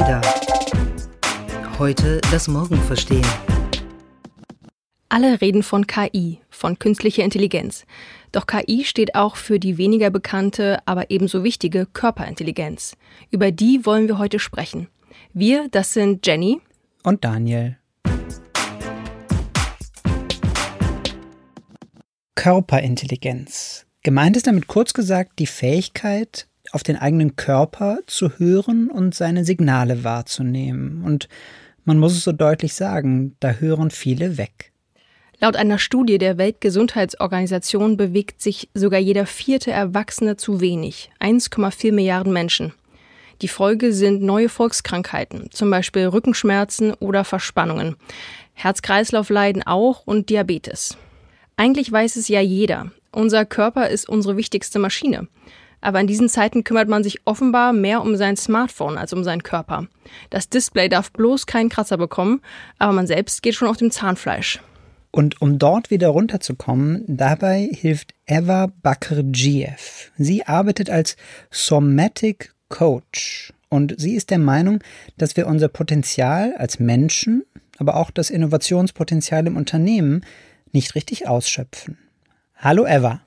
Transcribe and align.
Ada. 0.00 0.20
Heute 1.78 2.20
das 2.32 2.48
Morgen 2.48 2.78
verstehen. 2.78 3.24
Alle 5.08 5.40
reden 5.40 5.62
von 5.62 5.86
KI, 5.86 6.40
von 6.50 6.80
künstlicher 6.80 7.22
Intelligenz. 7.22 7.86
Doch 8.32 8.48
KI 8.48 8.84
steht 8.84 9.14
auch 9.14 9.36
für 9.36 9.60
die 9.60 9.78
weniger 9.78 10.10
bekannte, 10.10 10.78
aber 10.84 11.12
ebenso 11.12 11.44
wichtige 11.44 11.86
Körperintelligenz. 11.86 12.96
Über 13.30 13.52
die 13.52 13.86
wollen 13.86 14.08
wir 14.08 14.18
heute 14.18 14.40
sprechen. 14.40 14.88
Wir, 15.32 15.68
das 15.70 15.92
sind 15.92 16.26
Jenny 16.26 16.60
und 17.04 17.24
Daniel. 17.24 17.78
Körperintelligenz. 22.34 23.86
Gemeint 24.02 24.36
ist 24.36 24.48
damit 24.48 24.66
kurz 24.66 24.92
gesagt 24.92 25.38
die 25.38 25.46
Fähigkeit, 25.46 26.48
auf 26.74 26.82
den 26.82 26.96
eigenen 26.96 27.36
Körper 27.36 27.98
zu 28.06 28.38
hören 28.38 28.90
und 28.90 29.14
seine 29.14 29.44
Signale 29.44 30.02
wahrzunehmen. 30.02 31.02
Und 31.04 31.28
man 31.84 31.98
muss 31.98 32.12
es 32.12 32.24
so 32.24 32.32
deutlich 32.32 32.74
sagen, 32.74 33.36
da 33.40 33.52
hören 33.52 33.90
viele 33.90 34.38
weg. 34.38 34.72
Laut 35.38 35.56
einer 35.56 35.78
Studie 35.78 36.18
der 36.18 36.38
Weltgesundheitsorganisation 36.38 37.96
bewegt 37.96 38.40
sich 38.40 38.70
sogar 38.74 38.98
jeder 38.98 39.26
vierte 39.26 39.70
Erwachsene 39.70 40.36
zu 40.36 40.60
wenig, 40.60 41.10
1,4 41.20 41.92
Milliarden 41.92 42.32
Menschen. 42.32 42.72
Die 43.42 43.48
Folge 43.48 43.92
sind 43.92 44.22
neue 44.22 44.48
Volkskrankheiten, 44.48 45.50
zum 45.50 45.70
Beispiel 45.70 46.06
Rückenschmerzen 46.06 46.94
oder 46.94 47.24
Verspannungen. 47.24 47.96
Herz-Kreislauf 48.54 49.28
leiden 49.28 49.62
auch 49.64 50.06
und 50.06 50.30
Diabetes. 50.30 50.96
Eigentlich 51.56 51.90
weiß 51.90 52.16
es 52.16 52.28
ja 52.28 52.40
jeder. 52.40 52.90
Unser 53.12 53.44
Körper 53.44 53.90
ist 53.90 54.08
unsere 54.08 54.36
wichtigste 54.36 54.78
Maschine. 54.78 55.28
Aber 55.84 56.00
in 56.00 56.06
diesen 56.06 56.30
Zeiten 56.30 56.64
kümmert 56.64 56.88
man 56.88 57.04
sich 57.04 57.20
offenbar 57.26 57.74
mehr 57.74 58.00
um 58.00 58.16
sein 58.16 58.38
Smartphone 58.38 58.96
als 58.96 59.12
um 59.12 59.22
seinen 59.22 59.42
Körper. 59.42 59.86
Das 60.30 60.48
Display 60.48 60.88
darf 60.88 61.12
bloß 61.12 61.44
keinen 61.44 61.68
Kratzer 61.68 61.98
bekommen, 61.98 62.40
aber 62.78 62.94
man 62.94 63.06
selbst 63.06 63.42
geht 63.42 63.54
schon 63.54 63.68
auf 63.68 63.76
dem 63.76 63.90
Zahnfleisch. 63.90 64.60
Und 65.10 65.42
um 65.42 65.58
dort 65.58 65.90
wieder 65.90 66.08
runterzukommen, 66.08 67.04
dabei 67.06 67.68
hilft 67.70 68.14
Eva 68.24 68.72
Bakr-Giev. 68.82 70.10
Sie 70.16 70.46
arbeitet 70.46 70.88
als 70.88 71.16
Somatic 71.50 72.54
Coach 72.70 73.52
und 73.68 73.94
sie 73.98 74.14
ist 74.14 74.30
der 74.30 74.38
Meinung, 74.38 74.82
dass 75.18 75.36
wir 75.36 75.46
unser 75.46 75.68
Potenzial 75.68 76.54
als 76.56 76.80
Menschen, 76.80 77.44
aber 77.76 77.96
auch 77.96 78.10
das 78.10 78.30
Innovationspotenzial 78.30 79.46
im 79.46 79.58
Unternehmen 79.58 80.24
nicht 80.72 80.94
richtig 80.94 81.28
ausschöpfen. 81.28 81.98
Hallo 82.56 82.86
Eva. 82.86 83.20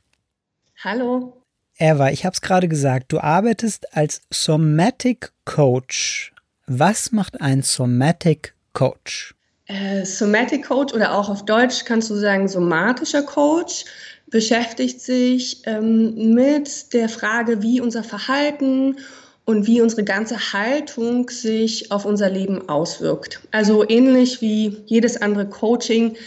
Hallo. 0.83 1.36
Eva, 1.79 2.09
ich 2.09 2.25
habe 2.25 2.33
es 2.33 2.41
gerade 2.41 2.67
gesagt, 2.67 3.11
du 3.11 3.19
arbeitest 3.19 3.95
als 3.95 4.21
Somatic 4.31 5.31
Coach. 5.45 6.33
Was 6.65 7.11
macht 7.11 7.39
ein 7.39 7.61
Somatic 7.61 8.55
Coach? 8.73 9.35
Äh, 9.67 10.03
Somatic 10.03 10.65
Coach 10.65 10.93
oder 10.93 11.13
auch 11.13 11.29
auf 11.29 11.45
Deutsch 11.45 11.85
kannst 11.85 12.09
du 12.09 12.15
sagen 12.15 12.47
somatischer 12.47 13.21
Coach 13.21 13.85
beschäftigt 14.29 15.01
sich 15.01 15.61
ähm, 15.65 16.33
mit 16.33 16.93
der 16.93 17.09
Frage, 17.09 17.61
wie 17.61 17.79
unser 17.79 18.03
Verhalten 18.03 18.97
und 19.45 19.67
wie 19.67 19.79
unsere 19.79 20.03
ganze 20.03 20.37
Haltung 20.53 21.29
sich 21.29 21.91
auf 21.91 22.05
unser 22.05 22.29
Leben 22.29 22.67
auswirkt. 22.67 23.39
Also 23.51 23.87
ähnlich 23.87 24.41
wie 24.41 24.83
jedes 24.87 25.21
andere 25.21 25.47
Coaching 25.47 26.17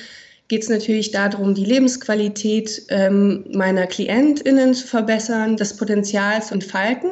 geht 0.50 0.64
es 0.64 0.68
natürlich 0.68 1.12
darum, 1.12 1.54
die 1.54 1.64
Lebensqualität 1.64 2.82
ähm, 2.88 3.44
meiner 3.52 3.86
KlientInnen 3.86 4.74
zu 4.74 4.84
verbessern, 4.84 5.56
das 5.56 5.76
Potenzial 5.76 6.42
zu 6.42 6.54
entfalten 6.54 7.10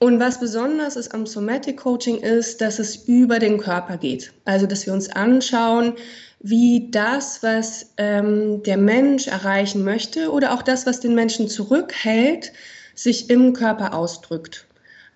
und 0.00 0.18
was 0.18 0.40
besonders 0.40 0.96
ist 0.96 1.14
am 1.14 1.26
Somatic 1.26 1.76
Coaching 1.76 2.18
ist, 2.18 2.60
dass 2.60 2.80
es 2.80 2.96
über 3.06 3.38
den 3.38 3.58
Körper 3.58 3.96
geht. 3.98 4.32
Also, 4.44 4.66
dass 4.66 4.84
wir 4.84 4.92
uns 4.92 5.08
anschauen, 5.08 5.94
wie 6.40 6.90
das, 6.90 7.42
was 7.44 7.92
ähm, 7.98 8.64
der 8.64 8.78
Mensch 8.78 9.28
erreichen 9.28 9.84
möchte 9.84 10.32
oder 10.32 10.52
auch 10.52 10.62
das, 10.62 10.86
was 10.86 10.98
den 10.98 11.14
Menschen 11.14 11.48
zurückhält, 11.48 12.52
sich 12.96 13.30
im 13.30 13.52
Körper 13.52 13.94
ausdrückt. 13.94 14.66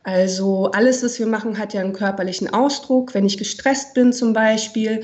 Also 0.04 0.70
alles, 0.70 1.02
was 1.02 1.18
wir 1.18 1.26
machen, 1.26 1.58
hat 1.58 1.74
ja 1.74 1.80
einen 1.80 1.92
körperlichen 1.92 2.54
Ausdruck. 2.54 3.12
Wenn 3.12 3.26
ich 3.26 3.36
gestresst 3.36 3.92
bin 3.92 4.12
zum 4.12 4.32
Beispiel, 4.32 5.02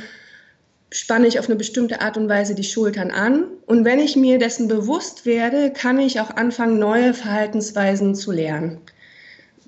spanne 0.94 1.26
ich 1.26 1.40
auf 1.40 1.48
eine 1.48 1.56
bestimmte 1.56 2.00
Art 2.00 2.16
und 2.16 2.28
Weise 2.28 2.54
die 2.54 2.62
Schultern 2.62 3.10
an. 3.10 3.46
Und 3.66 3.84
wenn 3.84 3.98
ich 3.98 4.14
mir 4.14 4.38
dessen 4.38 4.68
bewusst 4.68 5.26
werde, 5.26 5.72
kann 5.72 5.98
ich 5.98 6.20
auch 6.20 6.30
anfangen, 6.30 6.78
neue 6.78 7.14
Verhaltensweisen 7.14 8.14
zu 8.14 8.30
lernen. 8.30 8.78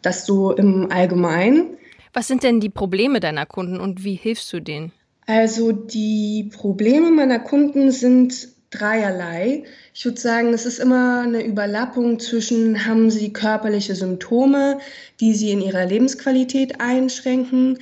Das 0.03 0.25
so 0.25 0.53
im 0.53 0.93
Allgemeinen. 0.93 1.79
Was 2.13 2.29
sind 2.29 2.45
denn 2.45 2.61
die 2.61 2.71
Probleme 2.71 3.19
deiner 3.19 3.45
Kunden 3.45 3.81
und 3.81 4.05
wie 4.05 4.15
hilfst 4.15 4.53
du 4.53 4.61
denen? 4.61 4.93
Also 5.27 5.73
die 5.73 6.49
Probleme 6.55 7.11
meiner 7.11 7.41
Kunden 7.41 7.91
sind 7.91 8.49
dreierlei. 8.71 9.65
Ich 9.95 10.05
würde 10.05 10.21
sagen, 10.21 10.55
es 10.55 10.65
ist 10.65 10.79
immer 10.79 11.23
eine 11.23 11.45
Überlappung 11.45 12.21
zwischen, 12.21 12.87
haben 12.87 13.11
sie 13.11 13.33
körperliche 13.33 13.97
Symptome, 13.97 14.79
die 15.19 15.35
sie 15.35 15.51
in 15.51 15.61
ihrer 15.61 15.87
Lebensqualität 15.87 16.81
einschränken, 16.81 17.79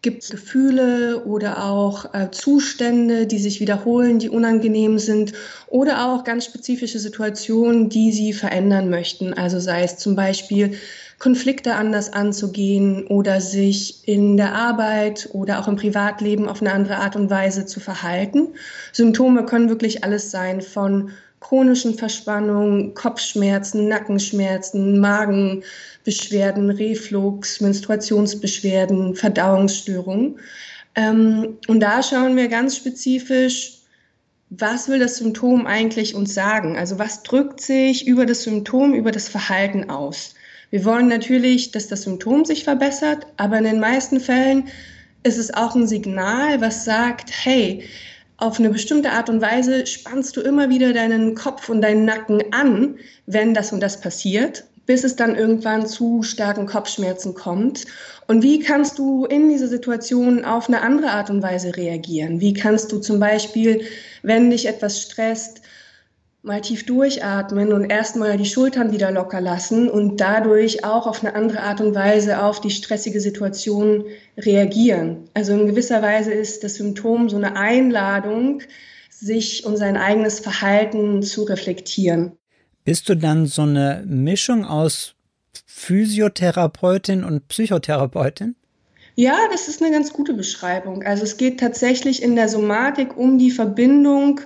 Gibt 0.00 0.22
es 0.22 0.30
Gefühle 0.30 1.24
oder 1.24 1.64
auch 1.64 2.14
äh, 2.14 2.30
Zustände, 2.30 3.26
die 3.26 3.38
sich 3.38 3.60
wiederholen, 3.60 4.20
die 4.20 4.28
unangenehm 4.28 5.00
sind 5.00 5.32
oder 5.66 6.06
auch 6.06 6.22
ganz 6.22 6.44
spezifische 6.44 7.00
Situationen, 7.00 7.88
die 7.88 8.12
Sie 8.12 8.32
verändern 8.32 8.90
möchten? 8.90 9.34
Also 9.34 9.58
sei 9.58 9.82
es 9.82 9.96
zum 9.96 10.14
Beispiel 10.14 10.78
Konflikte 11.18 11.74
anders 11.74 12.12
anzugehen 12.12 13.08
oder 13.08 13.40
sich 13.40 14.06
in 14.06 14.36
der 14.36 14.54
Arbeit 14.54 15.30
oder 15.32 15.58
auch 15.58 15.66
im 15.66 15.74
Privatleben 15.74 16.48
auf 16.48 16.60
eine 16.60 16.72
andere 16.72 16.98
Art 16.98 17.16
und 17.16 17.28
Weise 17.28 17.66
zu 17.66 17.80
verhalten. 17.80 18.54
Symptome 18.92 19.44
können 19.44 19.68
wirklich 19.68 20.04
alles 20.04 20.30
sein 20.30 20.60
von 20.60 21.10
chronischen 21.40 21.94
Verspannungen, 21.94 22.94
Kopfschmerzen, 22.94 23.88
Nackenschmerzen, 23.88 24.98
Magenbeschwerden, 24.98 26.70
Reflux, 26.70 27.60
Menstruationsbeschwerden, 27.60 29.14
Verdauungsstörungen. 29.14 30.38
Ähm, 30.94 31.58
und 31.68 31.80
da 31.80 32.02
schauen 32.02 32.36
wir 32.36 32.48
ganz 32.48 32.76
spezifisch, 32.76 33.74
was 34.50 34.88
will 34.88 34.98
das 34.98 35.18
Symptom 35.18 35.66
eigentlich 35.66 36.14
uns 36.14 36.34
sagen? 36.34 36.76
Also 36.76 36.98
was 36.98 37.22
drückt 37.22 37.60
sich 37.60 38.06
über 38.06 38.24
das 38.24 38.44
Symptom, 38.44 38.94
über 38.94 39.12
das 39.12 39.28
Verhalten 39.28 39.90
aus? 39.90 40.34
Wir 40.70 40.84
wollen 40.84 41.08
natürlich, 41.08 41.70
dass 41.70 41.88
das 41.88 42.02
Symptom 42.02 42.44
sich 42.44 42.64
verbessert, 42.64 43.26
aber 43.36 43.58
in 43.58 43.64
den 43.64 43.80
meisten 43.80 44.20
Fällen 44.20 44.68
ist 45.22 45.38
es 45.38 45.52
auch 45.52 45.74
ein 45.74 45.86
Signal, 45.86 46.60
was 46.60 46.84
sagt, 46.84 47.30
hey, 47.30 47.84
auf 48.38 48.58
eine 48.58 48.70
bestimmte 48.70 49.10
Art 49.10 49.28
und 49.28 49.42
Weise 49.42 49.86
spannst 49.86 50.36
du 50.36 50.40
immer 50.40 50.70
wieder 50.70 50.92
deinen 50.92 51.34
Kopf 51.34 51.68
und 51.68 51.82
deinen 51.82 52.04
Nacken 52.04 52.42
an, 52.52 52.96
wenn 53.26 53.52
das 53.52 53.72
und 53.72 53.80
das 53.80 54.00
passiert, 54.00 54.64
bis 54.86 55.04
es 55.04 55.16
dann 55.16 55.34
irgendwann 55.34 55.86
zu 55.86 56.22
starken 56.22 56.66
Kopfschmerzen 56.66 57.34
kommt. 57.34 57.84
Und 58.28 58.42
wie 58.42 58.60
kannst 58.60 58.98
du 58.98 59.26
in 59.26 59.48
dieser 59.48 59.66
Situation 59.66 60.44
auf 60.44 60.68
eine 60.68 60.82
andere 60.82 61.10
Art 61.10 61.30
und 61.30 61.42
Weise 61.42 61.76
reagieren? 61.76 62.40
Wie 62.40 62.54
kannst 62.54 62.92
du 62.92 62.98
zum 62.98 63.18
Beispiel, 63.18 63.82
wenn 64.22 64.50
dich 64.50 64.66
etwas 64.66 65.02
stresst, 65.02 65.60
mal 66.42 66.60
tief 66.60 66.86
durchatmen 66.86 67.72
und 67.72 67.90
erstmal 67.90 68.36
die 68.36 68.44
Schultern 68.44 68.92
wieder 68.92 69.10
locker 69.10 69.40
lassen 69.40 69.90
und 69.90 70.18
dadurch 70.18 70.84
auch 70.84 71.06
auf 71.06 71.24
eine 71.24 71.34
andere 71.34 71.60
Art 71.60 71.80
und 71.80 71.94
Weise 71.94 72.42
auf 72.42 72.60
die 72.60 72.70
stressige 72.70 73.20
Situation 73.20 74.04
reagieren. 74.36 75.28
Also 75.34 75.52
in 75.52 75.66
gewisser 75.66 76.00
Weise 76.00 76.32
ist 76.32 76.62
das 76.62 76.76
Symptom 76.76 77.28
so 77.28 77.36
eine 77.36 77.56
Einladung, 77.56 78.62
sich 79.10 79.66
und 79.66 79.76
sein 79.76 79.96
eigenes 79.96 80.38
Verhalten 80.38 81.22
zu 81.22 81.42
reflektieren. 81.42 82.32
Bist 82.84 83.08
du 83.08 83.16
dann 83.16 83.46
so 83.46 83.62
eine 83.62 84.04
Mischung 84.06 84.64
aus 84.64 85.14
Physiotherapeutin 85.66 87.24
und 87.24 87.48
Psychotherapeutin? 87.48 88.54
Ja, 89.16 89.36
das 89.50 89.66
ist 89.66 89.82
eine 89.82 89.90
ganz 89.90 90.12
gute 90.12 90.32
Beschreibung. 90.32 91.02
Also 91.02 91.24
es 91.24 91.36
geht 91.36 91.58
tatsächlich 91.58 92.22
in 92.22 92.36
der 92.36 92.48
Somatik 92.48 93.16
um 93.16 93.38
die 93.38 93.50
Verbindung 93.50 94.40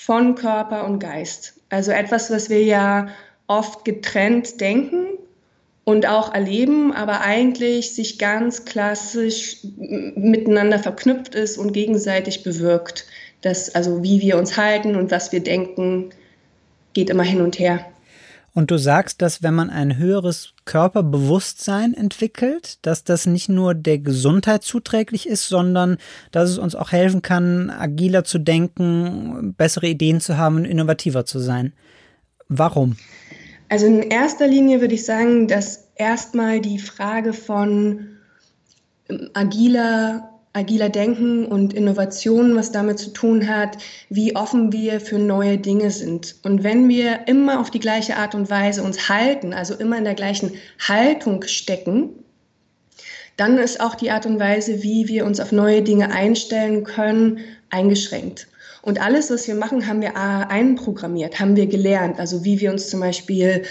von 0.00 0.34
Körper 0.34 0.86
und 0.86 0.98
Geist. 0.98 1.60
Also 1.68 1.90
etwas, 1.90 2.30
was 2.30 2.48
wir 2.48 2.64
ja 2.64 3.08
oft 3.48 3.84
getrennt 3.84 4.58
denken 4.58 5.08
und 5.84 6.08
auch 6.08 6.32
erleben, 6.32 6.90
aber 6.90 7.20
eigentlich 7.20 7.94
sich 7.94 8.18
ganz 8.18 8.64
klassisch 8.64 9.58
miteinander 9.76 10.78
verknüpft 10.78 11.34
ist 11.34 11.58
und 11.58 11.74
gegenseitig 11.74 12.42
bewirkt. 12.42 13.04
Das, 13.42 13.74
also 13.74 14.02
wie 14.02 14.22
wir 14.22 14.38
uns 14.38 14.56
halten 14.56 14.96
und 14.96 15.10
was 15.10 15.32
wir 15.32 15.40
denken, 15.40 16.08
geht 16.94 17.10
immer 17.10 17.22
hin 17.22 17.42
und 17.42 17.58
her. 17.58 17.84
Und 18.52 18.70
du 18.70 18.78
sagst, 18.78 19.22
dass 19.22 19.42
wenn 19.42 19.54
man 19.54 19.70
ein 19.70 19.96
höheres 19.96 20.54
Körperbewusstsein 20.64 21.94
entwickelt, 21.94 22.78
dass 22.82 23.04
das 23.04 23.26
nicht 23.26 23.48
nur 23.48 23.74
der 23.74 23.98
Gesundheit 23.98 24.64
zuträglich 24.64 25.28
ist, 25.28 25.48
sondern 25.48 25.98
dass 26.32 26.50
es 26.50 26.58
uns 26.58 26.74
auch 26.74 26.90
helfen 26.90 27.22
kann, 27.22 27.70
agiler 27.70 28.24
zu 28.24 28.38
denken, 28.38 29.54
bessere 29.56 29.86
Ideen 29.86 30.20
zu 30.20 30.36
haben 30.36 30.56
und 30.56 30.64
innovativer 30.64 31.24
zu 31.24 31.38
sein. 31.38 31.72
Warum? 32.48 32.96
Also 33.68 33.86
in 33.86 34.02
erster 34.02 34.48
Linie 34.48 34.80
würde 34.80 34.94
ich 34.94 35.04
sagen, 35.04 35.46
dass 35.46 35.88
erstmal 35.94 36.60
die 36.60 36.80
Frage 36.80 37.32
von 37.32 38.16
agiler 39.34 40.29
agiler 40.52 40.88
Denken 40.88 41.46
und 41.46 41.72
Innovation, 41.72 42.56
was 42.56 42.72
damit 42.72 42.98
zu 42.98 43.10
tun 43.12 43.48
hat, 43.48 43.78
wie 44.08 44.34
offen 44.34 44.72
wir 44.72 45.00
für 45.00 45.18
neue 45.18 45.58
Dinge 45.58 45.90
sind. 45.90 46.36
Und 46.42 46.64
wenn 46.64 46.88
wir 46.88 47.28
immer 47.28 47.60
auf 47.60 47.70
die 47.70 47.78
gleiche 47.78 48.16
Art 48.16 48.34
und 48.34 48.50
Weise 48.50 48.82
uns 48.82 49.08
halten, 49.08 49.52
also 49.54 49.74
immer 49.74 49.96
in 49.96 50.04
der 50.04 50.14
gleichen 50.14 50.52
Haltung 50.80 51.44
stecken, 51.44 52.10
dann 53.36 53.58
ist 53.58 53.80
auch 53.80 53.94
die 53.94 54.10
Art 54.10 54.26
und 54.26 54.40
Weise, 54.40 54.82
wie 54.82 55.08
wir 55.08 55.24
uns 55.24 55.40
auf 55.40 55.52
neue 55.52 55.82
Dinge 55.82 56.12
einstellen 56.12 56.84
können, 56.84 57.38
eingeschränkt. 57.70 58.48
Und 58.82 59.00
alles, 59.00 59.30
was 59.30 59.46
wir 59.46 59.54
machen, 59.54 59.86
haben 59.86 60.00
wir 60.00 60.16
einprogrammiert, 60.16 61.38
haben 61.38 61.56
wir 61.56 61.66
gelernt. 61.66 62.18
Also 62.18 62.44
wie 62.44 62.60
wir 62.60 62.70
uns 62.70 62.88
zum 62.88 63.00
Beispiel 63.00 63.62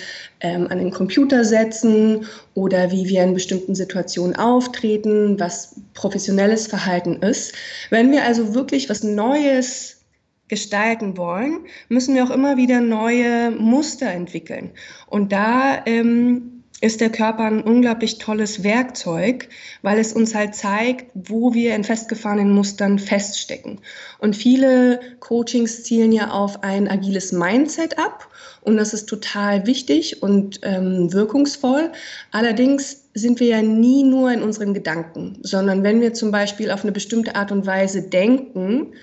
ähm, 0.41 0.67
an 0.69 0.77
den 0.77 0.91
Computer 0.91 1.43
setzen 1.43 2.25
oder 2.53 2.91
wie 2.91 3.07
wir 3.07 3.23
in 3.23 3.33
bestimmten 3.33 3.75
Situationen 3.75 4.35
auftreten, 4.35 5.39
was 5.39 5.75
professionelles 5.93 6.67
Verhalten 6.67 7.17
ist. 7.17 7.53
Wenn 7.89 8.11
wir 8.11 8.23
also 8.23 8.53
wirklich 8.53 8.89
was 8.89 9.03
Neues 9.03 9.99
gestalten 10.47 11.17
wollen, 11.17 11.65
müssen 11.89 12.15
wir 12.15 12.23
auch 12.23 12.31
immer 12.31 12.57
wieder 12.57 12.81
neue 12.81 13.51
Muster 13.51 14.07
entwickeln. 14.07 14.71
Und 15.07 15.31
da 15.31 15.83
ähm, 15.85 16.58
ist 16.81 17.01
der 17.01 17.09
Körper 17.09 17.43
ein 17.43 17.61
unglaublich 17.61 18.19
tolles 18.19 18.63
Werkzeug, 18.63 19.49
weil 19.81 19.99
es 19.99 20.13
uns 20.13 20.33
halt 20.33 20.55
zeigt, 20.55 21.11
wo 21.13 21.53
wir 21.53 21.75
in 21.75 21.83
festgefahrenen 21.83 22.53
Mustern 22.53 22.99
feststecken. 22.99 23.81
Und 24.19 24.35
viele 24.35 24.99
Coachings 25.19 25.83
zielen 25.83 26.13
ja 26.13 26.31
auf 26.31 26.63
ein 26.63 26.87
agiles 26.87 27.31
Mindset 27.33 27.99
ab 27.99 28.29
und 28.61 28.77
das 28.77 28.93
ist 28.93 29.07
total 29.07 29.65
wichtig 29.65 30.23
und 30.23 30.61
ähm, 30.63 31.11
wirkungsvoll. 31.11 31.91
Allerdings 32.31 33.09
sind 33.13 33.39
wir 33.39 33.47
ja 33.47 33.61
nie 33.61 34.03
nur 34.03 34.31
in 34.31 34.41
unseren 34.41 34.73
Gedanken, 34.73 35.37
sondern 35.41 35.83
wenn 35.83 35.99
wir 35.99 36.13
zum 36.13 36.31
Beispiel 36.31 36.71
auf 36.71 36.83
eine 36.83 36.91
bestimmte 36.93 37.35
Art 37.35 37.51
und 37.51 37.65
Weise 37.65 38.03
denken, 38.03 38.93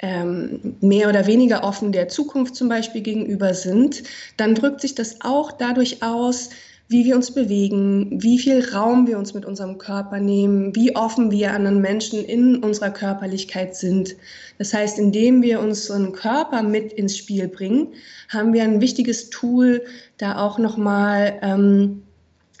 ähm, 0.00 0.76
mehr 0.80 1.08
oder 1.08 1.26
weniger 1.26 1.64
offen 1.64 1.92
der 1.92 2.08
Zukunft 2.08 2.56
zum 2.56 2.68
Beispiel 2.68 3.00
gegenüber 3.00 3.54
sind, 3.54 4.02
dann 4.36 4.54
drückt 4.54 4.80
sich 4.80 4.94
das 4.94 5.20
auch 5.20 5.52
dadurch 5.52 6.02
aus, 6.02 6.50
wie 6.88 7.04
wir 7.04 7.16
uns 7.16 7.32
bewegen, 7.32 8.22
wie 8.22 8.38
viel 8.38 8.72
Raum 8.72 9.06
wir 9.06 9.18
uns 9.18 9.32
mit 9.32 9.44
unserem 9.44 9.78
Körper 9.78 10.20
nehmen, 10.20 10.76
wie 10.76 10.94
offen 10.94 11.30
wir 11.30 11.52
anderen 11.52 11.80
Menschen 11.80 12.22
in 12.24 12.62
unserer 12.62 12.90
Körperlichkeit 12.90 13.74
sind. 13.74 14.16
Das 14.58 14.74
heißt, 14.74 14.98
indem 14.98 15.42
wir 15.42 15.60
unseren 15.60 16.12
Körper 16.12 16.62
mit 16.62 16.92
ins 16.92 17.16
Spiel 17.16 17.48
bringen, 17.48 17.88
haben 18.28 18.52
wir 18.52 18.62
ein 18.62 18.80
wichtiges 18.80 19.30
Tool, 19.30 19.82
da 20.18 20.38
auch 20.38 20.58
nochmal 20.58 21.38
ähm, 21.42 22.02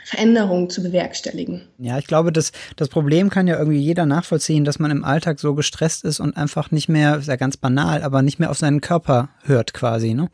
Veränderungen 0.04 0.68
zu 0.70 0.82
bewerkstelligen. 0.82 1.62
Ja, 1.78 1.98
ich 1.98 2.06
glaube, 2.06 2.32
das, 2.32 2.52
das 2.76 2.88
Problem 2.88 3.30
kann 3.30 3.46
ja 3.46 3.58
irgendwie 3.58 3.78
jeder 3.78 4.06
nachvollziehen, 4.06 4.64
dass 4.64 4.78
man 4.78 4.90
im 4.90 5.04
Alltag 5.04 5.38
so 5.38 5.54
gestresst 5.54 6.04
ist 6.04 6.20
und 6.20 6.36
einfach 6.36 6.70
nicht 6.70 6.88
mehr, 6.88 7.16
ist 7.16 7.28
ja 7.28 7.36
ganz 7.36 7.56
banal, 7.56 8.02
aber 8.02 8.22
nicht 8.22 8.38
mehr 8.38 8.50
auf 8.50 8.58
seinen 8.58 8.80
Körper 8.80 9.30
hört 9.44 9.74
quasi, 9.74 10.14
ne? 10.14 10.28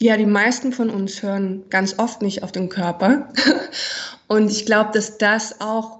Ja, 0.00 0.16
die 0.16 0.26
meisten 0.26 0.72
von 0.72 0.90
uns 0.90 1.22
hören 1.22 1.64
ganz 1.70 1.98
oft 1.98 2.22
nicht 2.22 2.44
auf 2.44 2.52
den 2.52 2.68
Körper. 2.68 3.32
Und 4.28 4.50
ich 4.50 4.64
glaube, 4.64 4.90
dass 4.92 5.18
das 5.18 5.60
auch 5.60 5.98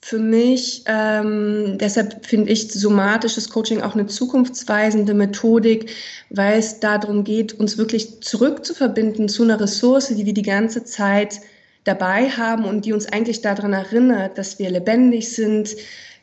für 0.00 0.18
mich, 0.18 0.84
ähm, 0.86 1.78
deshalb 1.78 2.26
finde 2.26 2.50
ich 2.52 2.72
somatisches 2.72 3.50
Coaching 3.50 3.82
auch 3.82 3.94
eine 3.94 4.06
zukunftsweisende 4.06 5.14
Methodik, 5.14 5.90
weil 6.30 6.58
es 6.58 6.80
darum 6.80 7.24
geht, 7.24 7.52
uns 7.54 7.78
wirklich 7.78 8.20
zurückzuverbinden 8.20 9.28
zu 9.28 9.44
einer 9.44 9.60
Ressource, 9.60 10.08
die 10.08 10.26
wir 10.26 10.34
die 10.34 10.42
ganze 10.42 10.84
Zeit 10.84 11.40
dabei 11.84 12.28
haben 12.30 12.64
und 12.64 12.84
die 12.84 12.92
uns 12.92 13.06
eigentlich 13.06 13.42
daran 13.42 13.72
erinnert, 13.72 14.38
dass 14.38 14.58
wir 14.58 14.70
lebendig 14.70 15.32
sind, 15.32 15.76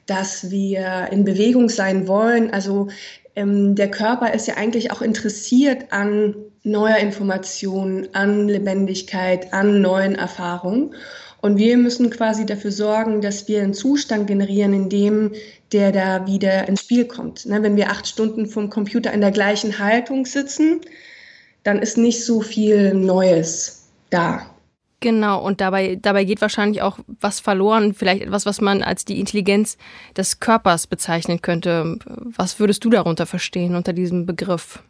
dass 0.05 0.51
wir 0.51 1.09
in 1.11 1.23
Bewegung 1.23 1.69
sein 1.69 2.07
wollen. 2.07 2.51
Also 2.51 2.89
ähm, 3.35 3.75
der 3.75 3.89
Körper 3.89 4.33
ist 4.33 4.47
ja 4.47 4.55
eigentlich 4.55 4.91
auch 4.91 5.01
interessiert 5.01 5.91
an 5.91 6.35
neuer 6.63 6.97
Information, 6.97 8.07
an 8.13 8.47
Lebendigkeit, 8.47 9.53
an 9.53 9.81
neuen 9.81 10.15
Erfahrungen. 10.15 10.95
Und 11.41 11.57
wir 11.57 11.75
müssen 11.75 12.09
quasi 12.09 12.45
dafür 12.45 12.71
sorgen, 12.71 13.19
dass 13.19 13.49
wir 13.49 13.61
einen 13.61 13.73
Zustand 13.73 14.27
generieren, 14.27 14.73
in 14.73 14.89
dem 14.89 15.31
der 15.73 15.91
da 15.91 16.25
wieder 16.25 16.69
ins 16.69 16.81
Spiel 16.81 17.05
kommt. 17.05 17.45
Ne, 17.45 17.61
wenn 17.63 17.75
wir 17.75 17.89
acht 17.89 18.07
Stunden 18.07 18.45
vom 18.45 18.69
Computer 18.69 19.11
in 19.11 19.19
der 19.19 19.31
gleichen 19.31 19.77
Haltung 19.79 20.25
sitzen, 20.25 20.79
dann 21.63 21.79
ist 21.79 21.97
nicht 21.97 22.23
so 22.23 22.39
viel 22.39 22.93
Neues 22.93 23.89
da. 24.09 24.52
Genau, 25.03 25.43
und 25.45 25.59
dabei, 25.59 25.99
dabei 26.01 26.23
geht 26.23 26.39
wahrscheinlich 26.39 26.81
auch 26.81 26.97
was 27.19 27.41
verloren, 27.41 27.93
vielleicht 27.93 28.21
etwas, 28.21 28.45
was 28.45 28.61
man 28.61 28.81
als 28.81 29.03
die 29.03 29.19
Intelligenz 29.19 29.77
des 30.15 30.39
Körpers 30.39 30.87
bezeichnen 30.87 31.41
könnte. 31.41 31.99
Was 32.05 32.57
würdest 32.57 32.85
du 32.85 32.89
darunter 32.89 33.25
verstehen, 33.25 33.75
unter 33.75 33.91
diesem 33.91 34.25
Begriff? 34.25 34.81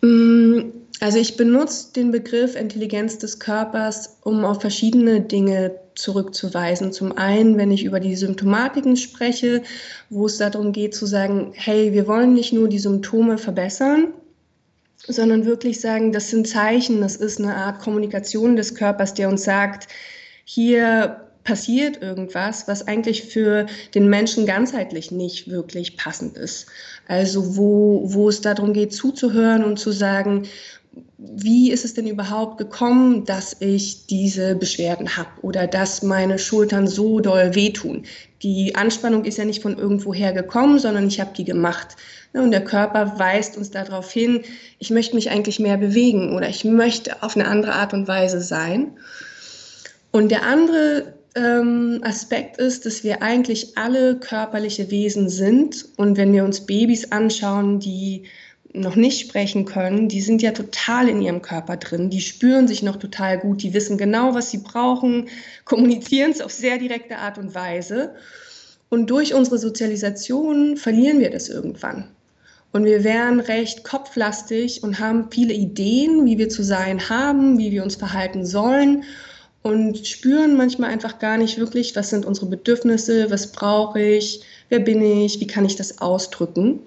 Mm, 0.00 0.60
also 1.00 1.18
ich 1.18 1.36
benutze 1.36 1.92
den 1.92 2.12
Begriff 2.12 2.54
Intelligenz 2.54 3.18
des 3.18 3.40
Körpers, 3.40 4.18
um 4.22 4.44
auf 4.44 4.60
verschiedene 4.60 5.22
Dinge 5.22 5.74
zurückzuweisen. 5.96 6.92
Zum 6.92 7.18
einen, 7.18 7.58
wenn 7.58 7.72
ich 7.72 7.82
über 7.82 7.98
die 7.98 8.14
Symptomatiken 8.14 8.96
spreche, 8.96 9.62
wo 10.08 10.26
es 10.26 10.38
darum 10.38 10.70
geht 10.70 10.94
zu 10.94 11.04
sagen, 11.04 11.50
hey, 11.54 11.92
wir 11.92 12.06
wollen 12.06 12.32
nicht 12.32 12.52
nur 12.52 12.68
die 12.68 12.78
Symptome 12.78 13.38
verbessern, 13.38 14.14
sondern 15.08 15.46
wirklich 15.46 15.80
sagen, 15.80 16.12
das 16.12 16.30
sind 16.30 16.46
Zeichen, 16.46 17.00
das 17.00 17.16
ist 17.16 17.40
eine 17.40 17.54
Art 17.56 17.80
Kommunikation 17.80 18.56
des 18.56 18.74
Körpers, 18.74 19.14
der 19.14 19.28
uns 19.28 19.44
sagt, 19.44 19.88
hier 20.44 21.28
passiert 21.44 22.00
irgendwas, 22.00 22.68
was 22.68 22.86
eigentlich 22.86 23.24
für 23.24 23.66
den 23.94 24.08
Menschen 24.08 24.46
ganzheitlich 24.46 25.10
nicht 25.10 25.50
wirklich 25.50 25.96
passend 25.96 26.36
ist. 26.36 26.66
Also 27.08 27.56
wo, 27.56 28.02
wo 28.04 28.28
es 28.28 28.40
darum 28.40 28.72
geht, 28.72 28.92
zuzuhören 28.92 29.64
und 29.64 29.78
zu 29.78 29.90
sagen, 29.90 30.46
wie 31.18 31.70
ist 31.70 31.84
es 31.84 31.94
denn 31.94 32.06
überhaupt 32.06 32.58
gekommen, 32.58 33.24
dass 33.24 33.56
ich 33.60 34.06
diese 34.06 34.54
Beschwerden 34.54 35.16
habe 35.16 35.30
oder 35.40 35.66
dass 35.66 36.02
meine 36.02 36.38
Schultern 36.38 36.86
so 36.86 37.20
doll 37.20 37.54
wehtun? 37.54 38.04
Die 38.42 38.74
Anspannung 38.74 39.24
ist 39.24 39.38
ja 39.38 39.44
nicht 39.44 39.62
von 39.62 39.78
irgendwoher 39.78 40.32
gekommen, 40.32 40.78
sondern 40.78 41.06
ich 41.06 41.20
habe 41.20 41.30
die 41.36 41.44
gemacht. 41.44 41.96
Und 42.32 42.50
der 42.50 42.64
Körper 42.64 43.18
weist 43.18 43.56
uns 43.56 43.70
darauf 43.70 44.10
hin, 44.10 44.42
ich 44.78 44.90
möchte 44.90 45.14
mich 45.14 45.30
eigentlich 45.30 45.60
mehr 45.60 45.76
bewegen 45.76 46.34
oder 46.34 46.48
ich 46.48 46.64
möchte 46.64 47.22
auf 47.22 47.36
eine 47.36 47.46
andere 47.46 47.74
Art 47.74 47.94
und 47.94 48.08
Weise 48.08 48.40
sein. 48.40 48.92
Und 50.10 50.30
der 50.30 50.42
andere 50.42 51.14
ähm, 51.34 52.00
Aspekt 52.02 52.58
ist, 52.58 52.84
dass 52.84 53.04
wir 53.04 53.22
eigentlich 53.22 53.78
alle 53.78 54.16
körperliche 54.16 54.90
Wesen 54.90 55.28
sind. 55.28 55.86
Und 55.96 56.16
wenn 56.16 56.32
wir 56.32 56.44
uns 56.44 56.66
Babys 56.66 57.12
anschauen, 57.12 57.80
die 57.80 58.24
noch 58.74 58.96
nicht 58.96 59.20
sprechen 59.20 59.64
können, 59.64 60.08
die 60.08 60.20
sind 60.20 60.40
ja 60.42 60.52
total 60.52 61.08
in 61.08 61.20
ihrem 61.20 61.42
Körper 61.42 61.76
drin, 61.76 62.10
die 62.10 62.20
spüren 62.20 62.66
sich 62.66 62.82
noch 62.82 62.96
total 62.96 63.38
gut, 63.38 63.62
die 63.62 63.74
wissen 63.74 63.98
genau, 63.98 64.34
was 64.34 64.50
sie 64.50 64.58
brauchen, 64.58 65.28
kommunizieren 65.64 66.30
es 66.30 66.40
auf 66.40 66.52
sehr 66.52 66.78
direkte 66.78 67.18
Art 67.18 67.38
und 67.38 67.54
Weise. 67.54 68.14
Und 68.88 69.08
durch 69.08 69.34
unsere 69.34 69.58
Sozialisation 69.58 70.76
verlieren 70.76 71.20
wir 71.20 71.30
das 71.30 71.48
irgendwann. 71.48 72.08
Und 72.72 72.84
wir 72.84 73.04
wären 73.04 73.40
recht 73.40 73.84
kopflastig 73.84 74.82
und 74.82 74.98
haben 74.98 75.30
viele 75.30 75.52
Ideen, 75.52 76.24
wie 76.24 76.38
wir 76.38 76.48
zu 76.48 76.62
sein 76.62 77.08
haben, 77.10 77.58
wie 77.58 77.70
wir 77.70 77.82
uns 77.82 77.96
verhalten 77.96 78.46
sollen 78.46 79.04
und 79.62 80.06
spüren 80.06 80.56
manchmal 80.56 80.90
einfach 80.90 81.18
gar 81.18 81.38
nicht 81.38 81.58
wirklich, 81.58 81.94
was 81.94 82.10
sind 82.10 82.26
unsere 82.26 82.46
Bedürfnisse, 82.46 83.30
was 83.30 83.52
brauche 83.52 84.00
ich, 84.00 84.42
wer 84.68 84.80
bin 84.80 85.02
ich, 85.02 85.40
wie 85.40 85.46
kann 85.46 85.64
ich 85.64 85.76
das 85.76 86.00
ausdrücken. 86.00 86.80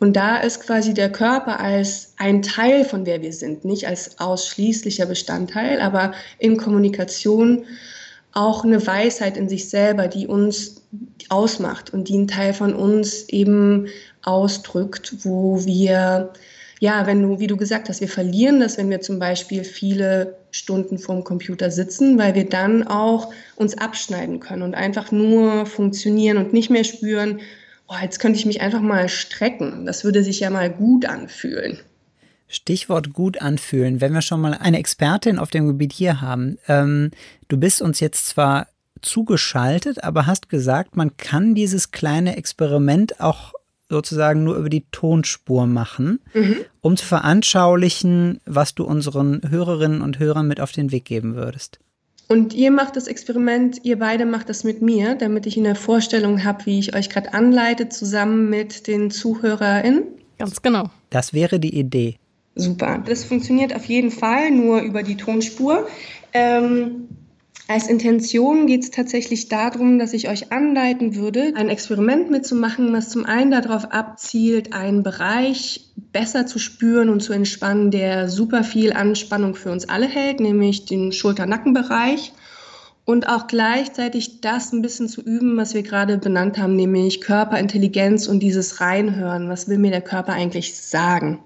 Und 0.00 0.16
da 0.16 0.38
ist 0.38 0.60
quasi 0.60 0.92
der 0.92 1.10
Körper 1.10 1.60
als 1.60 2.14
ein 2.16 2.42
Teil 2.42 2.84
von 2.84 3.06
wer 3.06 3.22
wir 3.22 3.32
sind, 3.32 3.64
nicht 3.64 3.86
als 3.86 4.18
ausschließlicher 4.18 5.06
Bestandteil, 5.06 5.80
aber 5.80 6.12
in 6.38 6.56
Kommunikation 6.56 7.64
auch 8.32 8.64
eine 8.64 8.84
Weisheit 8.84 9.36
in 9.36 9.48
sich 9.48 9.70
selber, 9.70 10.08
die 10.08 10.26
uns 10.26 10.82
ausmacht 11.28 11.94
und 11.94 12.08
die 12.08 12.18
ein 12.18 12.28
Teil 12.28 12.52
von 12.52 12.74
uns 12.74 13.28
eben 13.28 13.86
ausdrückt, 14.22 15.24
wo 15.24 15.64
wir, 15.64 16.32
ja, 16.80 17.06
wenn 17.06 17.22
du, 17.22 17.38
wie 17.38 17.46
du 17.46 17.56
gesagt 17.56 17.88
hast, 17.88 18.00
wir 18.00 18.08
verlieren 18.08 18.58
das, 18.60 18.76
wenn 18.76 18.90
wir 18.90 19.00
zum 19.00 19.20
Beispiel 19.20 19.62
viele 19.62 20.36
Stunden 20.50 20.98
vorm 20.98 21.22
Computer 21.22 21.70
sitzen, 21.70 22.18
weil 22.18 22.34
wir 22.34 22.48
dann 22.48 22.86
auch 22.86 23.32
uns 23.54 23.78
abschneiden 23.78 24.40
können 24.40 24.62
und 24.62 24.74
einfach 24.74 25.12
nur 25.12 25.66
funktionieren 25.66 26.36
und 26.36 26.52
nicht 26.52 26.70
mehr 26.70 26.84
spüren, 26.84 27.40
oh, 27.88 27.94
jetzt 28.00 28.18
könnte 28.18 28.38
ich 28.38 28.46
mich 28.46 28.60
einfach 28.60 28.80
mal 28.80 29.08
strecken. 29.08 29.86
Das 29.86 30.04
würde 30.04 30.22
sich 30.22 30.40
ja 30.40 30.50
mal 30.50 30.70
gut 30.70 31.06
anfühlen. 31.06 31.78
Stichwort 32.48 33.12
gut 33.12 33.40
anfühlen. 33.40 34.00
Wenn 34.00 34.12
wir 34.12 34.22
schon 34.22 34.40
mal 34.40 34.54
eine 34.54 34.78
Expertin 34.78 35.38
auf 35.38 35.50
dem 35.50 35.66
Gebiet 35.66 35.92
hier 35.92 36.20
haben, 36.20 36.58
ähm, 36.68 37.10
du 37.48 37.56
bist 37.56 37.82
uns 37.82 38.00
jetzt 38.00 38.26
zwar 38.26 38.68
zugeschaltet, 39.02 40.02
aber 40.04 40.26
hast 40.26 40.48
gesagt, 40.48 40.96
man 40.96 41.16
kann 41.16 41.54
dieses 41.54 41.90
kleine 41.90 42.36
Experiment 42.36 43.20
auch 43.20 43.52
sozusagen 43.88 44.44
nur 44.44 44.56
über 44.56 44.70
die 44.70 44.86
Tonspur 44.90 45.66
machen, 45.66 46.20
mhm. 46.32 46.56
um 46.80 46.96
zu 46.96 47.04
veranschaulichen, 47.04 48.40
was 48.46 48.74
du 48.74 48.84
unseren 48.84 49.42
Hörerinnen 49.48 50.00
und 50.00 50.18
Hörern 50.18 50.48
mit 50.48 50.60
auf 50.60 50.72
den 50.72 50.90
Weg 50.90 51.04
geben 51.04 51.34
würdest. 51.34 51.80
Und 52.28 52.54
ihr 52.54 52.70
macht 52.70 52.96
das 52.96 53.06
Experiment, 53.06 53.80
ihr 53.84 53.98
beide 53.98 54.24
macht 54.24 54.48
das 54.48 54.64
mit 54.64 54.80
mir, 54.80 55.14
damit 55.14 55.46
ich 55.46 55.58
eine 55.58 55.74
Vorstellung 55.74 56.44
habe, 56.44 56.66
wie 56.66 56.78
ich 56.78 56.94
euch 56.94 57.10
gerade 57.10 57.34
anleite, 57.34 57.88
zusammen 57.88 58.48
mit 58.48 58.86
den 58.86 59.10
ZuhörerInnen. 59.10 60.04
Ganz 60.38 60.62
genau. 60.62 60.90
Das 61.10 61.34
wäre 61.34 61.60
die 61.60 61.78
Idee. 61.78 62.16
Super. 62.54 63.02
Das 63.04 63.24
funktioniert 63.24 63.74
auf 63.74 63.84
jeden 63.84 64.10
Fall 64.10 64.50
nur 64.50 64.80
über 64.80 65.02
die 65.02 65.16
Tonspur. 65.16 65.86
Ähm, 66.32 67.08
als 67.66 67.88
Intention 67.88 68.66
geht 68.66 68.82
es 68.82 68.90
tatsächlich 68.90 69.48
darum, 69.48 69.98
dass 69.98 70.12
ich 70.12 70.28
euch 70.28 70.52
anleiten 70.52 71.14
würde, 71.14 71.54
ein 71.56 71.70
Experiment 71.70 72.30
mitzumachen, 72.30 72.92
was 72.92 73.08
zum 73.08 73.24
einen 73.24 73.50
darauf 73.50 73.90
abzielt, 73.90 74.74
einen 74.74 75.02
Bereich 75.02 75.88
besser 76.12 76.46
zu 76.46 76.58
spüren 76.58 77.08
und 77.08 77.22
zu 77.22 77.32
entspannen, 77.32 77.90
der 77.90 78.28
super 78.28 78.64
viel 78.64 78.92
Anspannung 78.92 79.54
für 79.54 79.70
uns 79.72 79.88
alle 79.88 80.06
hält, 80.06 80.40
nämlich 80.40 80.84
den 80.84 81.10
Schulter-Nackenbereich. 81.10 82.34
Und 83.06 83.28
auch 83.28 83.46
gleichzeitig 83.46 84.40
das 84.42 84.72
ein 84.72 84.82
bisschen 84.82 85.08
zu 85.08 85.22
üben, 85.22 85.56
was 85.56 85.74
wir 85.74 85.82
gerade 85.82 86.18
benannt 86.18 86.58
haben, 86.58 86.76
nämlich 86.76 87.20
Körperintelligenz 87.20 88.28
und 88.28 88.40
dieses 88.40 88.80
Reinhören. 88.80 89.48
Was 89.48 89.68
will 89.68 89.78
mir 89.78 89.90
der 89.90 90.00
Körper 90.00 90.32
eigentlich 90.32 90.76
sagen? 90.76 91.40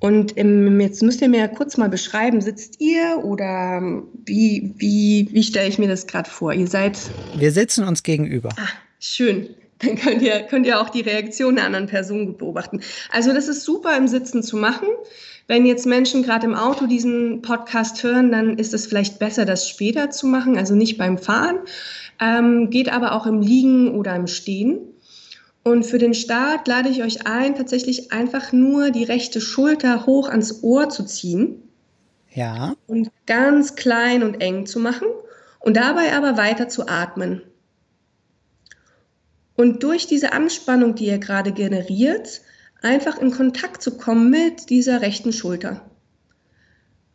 Und 0.00 0.36
ähm, 0.36 0.80
jetzt 0.80 1.02
müsst 1.02 1.22
ihr 1.22 1.28
mir 1.28 1.48
kurz 1.48 1.76
mal 1.76 1.88
beschreiben, 1.88 2.40
sitzt 2.40 2.80
ihr 2.80 3.22
oder 3.24 3.80
wie, 4.26 4.74
wie, 4.76 5.28
wie 5.32 5.42
stelle 5.42 5.68
ich 5.68 5.78
mir 5.78 5.88
das 5.88 6.06
gerade 6.06 6.28
vor? 6.28 6.52
Ihr 6.52 6.66
seid. 6.66 6.98
Wir 7.36 7.52
sitzen 7.52 7.84
uns 7.84 8.02
gegenüber. 8.02 8.50
Ah, 8.58 8.68
schön. 8.98 9.48
Dann 9.78 9.96
könnt 9.96 10.22
ihr, 10.22 10.40
könnt 10.42 10.66
ihr 10.66 10.80
auch 10.80 10.90
die 10.90 11.00
Reaktion 11.00 11.56
der 11.56 11.64
anderen 11.64 11.86
Person 11.86 12.36
beobachten. 12.36 12.80
Also 13.10 13.32
das 13.32 13.48
ist 13.48 13.64
super 13.64 13.96
im 13.96 14.08
Sitzen 14.08 14.42
zu 14.42 14.56
machen. 14.56 14.88
Wenn 15.46 15.66
jetzt 15.66 15.86
Menschen 15.86 16.22
gerade 16.22 16.46
im 16.46 16.54
Auto 16.54 16.86
diesen 16.86 17.42
Podcast 17.42 18.02
hören, 18.02 18.32
dann 18.32 18.56
ist 18.56 18.72
es 18.72 18.86
vielleicht 18.86 19.18
besser, 19.18 19.44
das 19.44 19.68
später 19.68 20.10
zu 20.10 20.26
machen, 20.26 20.56
also 20.56 20.74
nicht 20.74 20.96
beim 20.96 21.18
Fahren. 21.18 21.58
Ähm, 22.20 22.70
geht 22.70 22.90
aber 22.90 23.12
auch 23.12 23.26
im 23.26 23.40
Liegen 23.40 23.94
oder 23.94 24.14
im 24.16 24.26
Stehen. 24.26 24.78
Und 25.64 25.84
für 25.84 25.96
den 25.96 26.12
Start 26.12 26.68
lade 26.68 26.90
ich 26.90 27.02
euch 27.02 27.26
ein, 27.26 27.56
tatsächlich 27.56 28.12
einfach 28.12 28.52
nur 28.52 28.90
die 28.90 29.04
rechte 29.04 29.40
Schulter 29.40 30.04
hoch 30.04 30.28
ans 30.28 30.62
Ohr 30.62 30.90
zu 30.90 31.04
ziehen. 31.04 31.62
Ja. 32.34 32.74
Und 32.86 33.10
ganz 33.26 33.74
klein 33.74 34.22
und 34.22 34.42
eng 34.42 34.66
zu 34.66 34.78
machen 34.78 35.08
und 35.60 35.78
dabei 35.78 36.12
aber 36.12 36.36
weiter 36.36 36.68
zu 36.68 36.86
atmen. 36.86 37.40
Und 39.56 39.82
durch 39.82 40.06
diese 40.06 40.32
Anspannung, 40.32 40.96
die 40.96 41.06
ihr 41.06 41.18
gerade 41.18 41.52
generiert, 41.52 42.42
einfach 42.82 43.18
in 43.18 43.30
Kontakt 43.30 43.82
zu 43.82 43.96
kommen 43.96 44.28
mit 44.28 44.68
dieser 44.68 45.00
rechten 45.00 45.32
Schulter. 45.32 45.80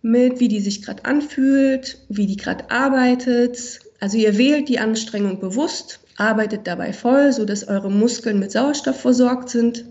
Mit 0.01 0.39
wie 0.39 0.47
die 0.47 0.61
sich 0.61 0.81
gerade 0.81 1.05
anfühlt, 1.05 1.99
wie 2.09 2.25
die 2.25 2.37
gerade 2.37 2.71
arbeitet. 2.71 3.81
Also 3.99 4.17
ihr 4.17 4.39
wählt 4.39 4.69
die 4.69 4.79
Anstrengung 4.79 5.39
bewusst 5.39 5.99
arbeitet 6.19 6.67
dabei 6.67 6.93
voll, 6.93 7.31
sodass 7.31 7.67
eure 7.67 7.89
Muskeln 7.89 8.39
mit 8.39 8.51
Sauerstoff 8.51 8.99
versorgt 8.99 9.49
sind. 9.49 9.85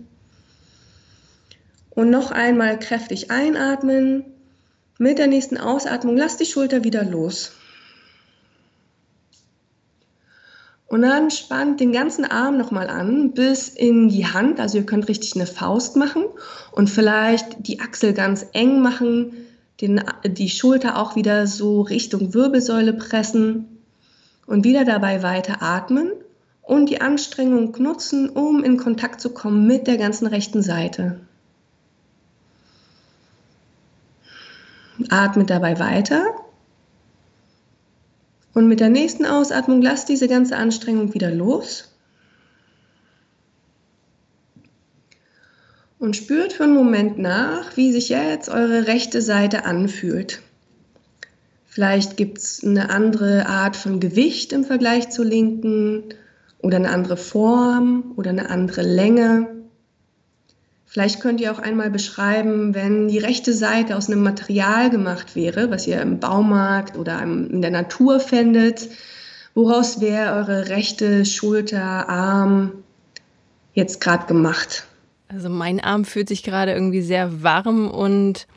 Und 1.89 2.09
noch 2.09 2.31
einmal 2.31 2.77
kräftig 2.79 3.31
einatmen. 3.31 4.23
Mit 4.97 5.17
der 5.17 5.27
nächsten 5.27 5.57
Ausatmung 5.57 6.17
lasst 6.17 6.39
die 6.39 6.45
Schulter 6.45 6.83
wieder 6.83 7.03
los. 7.03 7.53
Und 10.87 11.03
dann 11.03 11.29
spannt 11.29 11.79
den 11.79 11.91
ganzen 11.91 12.25
Arm 12.25 12.57
nochmal 12.57 12.89
an 12.89 13.33
bis 13.33 13.69
in 13.69 14.09
die 14.09 14.25
Hand. 14.25 14.59
Also 14.59 14.79
ihr 14.79 14.85
könnt 14.85 15.07
richtig 15.07 15.35
eine 15.35 15.45
Faust 15.45 15.95
machen 15.95 16.25
und 16.71 16.89
vielleicht 16.89 17.67
die 17.67 17.79
Achsel 17.79 18.13
ganz 18.13 18.47
eng 18.53 18.81
machen, 18.81 19.33
den, 19.81 20.03
die 20.25 20.49
Schulter 20.49 20.97
auch 20.97 21.15
wieder 21.15 21.47
so 21.47 21.81
Richtung 21.81 22.33
Wirbelsäule 22.33 22.93
pressen 22.93 23.78
und 24.49 24.63
wieder 24.63 24.83
dabei 24.83 25.21
weiter 25.21 25.61
atmen 25.61 26.11
und 26.63 26.89
die 26.89 27.01
Anstrengung 27.01 27.75
nutzen, 27.77 28.29
um 28.29 28.63
in 28.63 28.77
Kontakt 28.77 29.21
zu 29.21 29.31
kommen 29.31 29.67
mit 29.67 29.85
der 29.85 29.97
ganzen 29.97 30.25
rechten 30.25 30.63
Seite. 30.63 31.21
Atme 35.09 35.45
dabei 35.45 35.79
weiter. 35.79 36.23
Und 38.55 38.67
mit 38.67 38.79
der 38.79 38.89
nächsten 38.89 39.25
Ausatmung 39.25 39.83
lasst 39.83 40.09
diese 40.09 40.27
ganze 40.27 40.57
Anstrengung 40.57 41.13
wieder 41.13 41.29
los. 41.29 41.95
Und 45.99 46.15
spürt 46.15 46.53
für 46.53 46.63
einen 46.63 46.73
Moment 46.73 47.19
nach, 47.19 47.77
wie 47.77 47.91
sich 47.91 48.09
jetzt 48.09 48.49
eure 48.49 48.87
rechte 48.87 49.21
Seite 49.21 49.65
anfühlt. 49.65 50.41
Vielleicht 51.71 52.17
gibt 52.17 52.39
es 52.39 52.63
eine 52.63 52.89
andere 52.89 53.45
Art 53.45 53.75
von 53.75 53.99
Gewicht 53.99 54.53
im 54.53 54.63
Vergleich 54.63 55.11
zur 55.11 55.23
linken 55.23 56.03
oder 56.57 56.77
eine 56.77 56.89
andere 56.89 57.15
Form 57.15 58.13
oder 58.15 58.31
eine 58.31 58.49
andere 58.49 58.81
Länge. 58.81 59.47
Vielleicht 60.87 61.19
könnt 61.19 61.39
ihr 61.39 61.51
auch 61.51 61.59
einmal 61.59 61.91
beschreiben, 61.91 62.73
wenn 62.73 63.07
die 63.07 63.19
rechte 63.19 63.53
Seite 63.53 63.95
aus 63.95 64.07
einem 64.07 64.23
Material 64.23 64.89
gemacht 64.89 65.35
wäre, 65.35 65.69
was 65.69 65.85
ihr 65.85 66.01
im 66.01 66.19
Baumarkt 66.19 66.97
oder 66.97 67.21
in 67.21 67.61
der 67.61 67.69
Natur 67.69 68.19
fändet. 68.19 68.89
Woraus 69.53 70.01
wäre 70.01 70.33
eure 70.33 70.69
rechte 70.69 71.23
Schulter, 71.23 72.09
Arm 72.09 72.83
jetzt 73.75 74.01
gerade 74.01 74.25
gemacht? 74.25 74.87
Also 75.27 75.49
mein 75.49 75.79
Arm 75.79 76.03
fühlt 76.03 76.29
sich 76.29 76.41
gerade 76.41 76.73
irgendwie 76.73 77.03
sehr 77.03 77.43
warm 77.43 77.91
und 77.91 78.47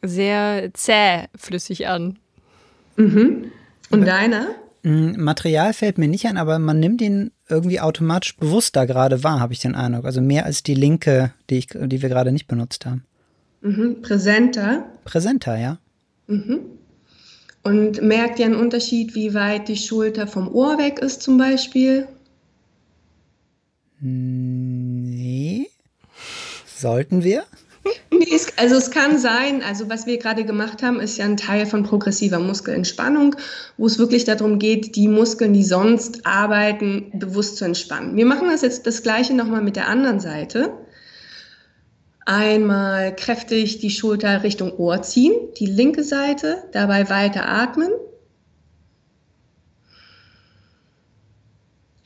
sehr 0.00 0.70
zähflüssig 0.72 1.88
an. 1.88 2.19
Mhm. 3.00 3.50
Und 3.90 4.06
deiner? 4.06 4.48
Mm, 4.82 5.12
Material 5.16 5.72
fällt 5.72 5.98
mir 5.98 6.08
nicht 6.08 6.26
ein, 6.26 6.36
aber 6.36 6.58
man 6.58 6.78
nimmt 6.78 7.00
ihn 7.00 7.32
irgendwie 7.48 7.80
automatisch 7.80 8.36
bewusster 8.36 8.86
gerade 8.86 9.24
wahr, 9.24 9.40
habe 9.40 9.52
ich 9.52 9.60
den 9.60 9.74
Eindruck. 9.74 10.04
Also 10.04 10.20
mehr 10.20 10.44
als 10.44 10.62
die 10.62 10.74
linke, 10.74 11.32
die, 11.48 11.58
ich, 11.58 11.68
die 11.68 12.02
wir 12.02 12.08
gerade 12.08 12.32
nicht 12.32 12.46
benutzt 12.46 12.86
haben. 12.86 13.04
Mhm. 13.62 14.02
Präsenter. 14.02 14.84
Präsenter, 15.04 15.58
ja. 15.58 15.78
Mhm. 16.26 16.60
Und 17.62 18.00
merkt 18.00 18.38
ihr 18.38 18.46
einen 18.46 18.54
Unterschied, 18.54 19.14
wie 19.14 19.34
weit 19.34 19.68
die 19.68 19.76
Schulter 19.76 20.26
vom 20.26 20.48
Ohr 20.48 20.78
weg 20.78 20.98
ist 21.00 21.22
zum 21.22 21.36
Beispiel? 21.36 22.08
Nee. 24.00 25.68
Sollten 26.66 27.22
wir? 27.22 27.44
Also 28.56 28.76
es 28.76 28.90
kann 28.90 29.18
sein, 29.18 29.62
also 29.62 29.88
was 29.88 30.06
wir 30.06 30.18
gerade 30.18 30.44
gemacht 30.44 30.82
haben, 30.82 31.00
ist 31.00 31.16
ja 31.16 31.24
ein 31.24 31.38
Teil 31.38 31.64
von 31.66 31.82
progressiver 31.82 32.38
Muskelentspannung, 32.38 33.36
wo 33.78 33.86
es 33.86 33.98
wirklich 33.98 34.24
darum 34.24 34.58
geht, 34.58 34.96
die 34.96 35.08
Muskeln, 35.08 35.54
die 35.54 35.64
sonst 35.64 36.26
arbeiten, 36.26 37.10
bewusst 37.14 37.56
zu 37.56 37.64
entspannen. 37.64 38.16
Wir 38.16 38.26
machen 38.26 38.48
das 38.50 38.62
jetzt 38.62 38.86
das 38.86 39.02
gleiche 39.02 39.34
nochmal 39.34 39.62
mit 39.62 39.76
der 39.76 39.88
anderen 39.88 40.20
Seite. 40.20 40.74
Einmal 42.26 43.16
kräftig 43.16 43.78
die 43.78 43.90
Schulter 43.90 44.42
Richtung 44.42 44.76
Ohr 44.76 45.00
ziehen, 45.02 45.32
die 45.58 45.66
linke 45.66 46.04
Seite, 46.04 46.64
dabei 46.72 47.08
weiter 47.08 47.48
atmen. 47.48 47.90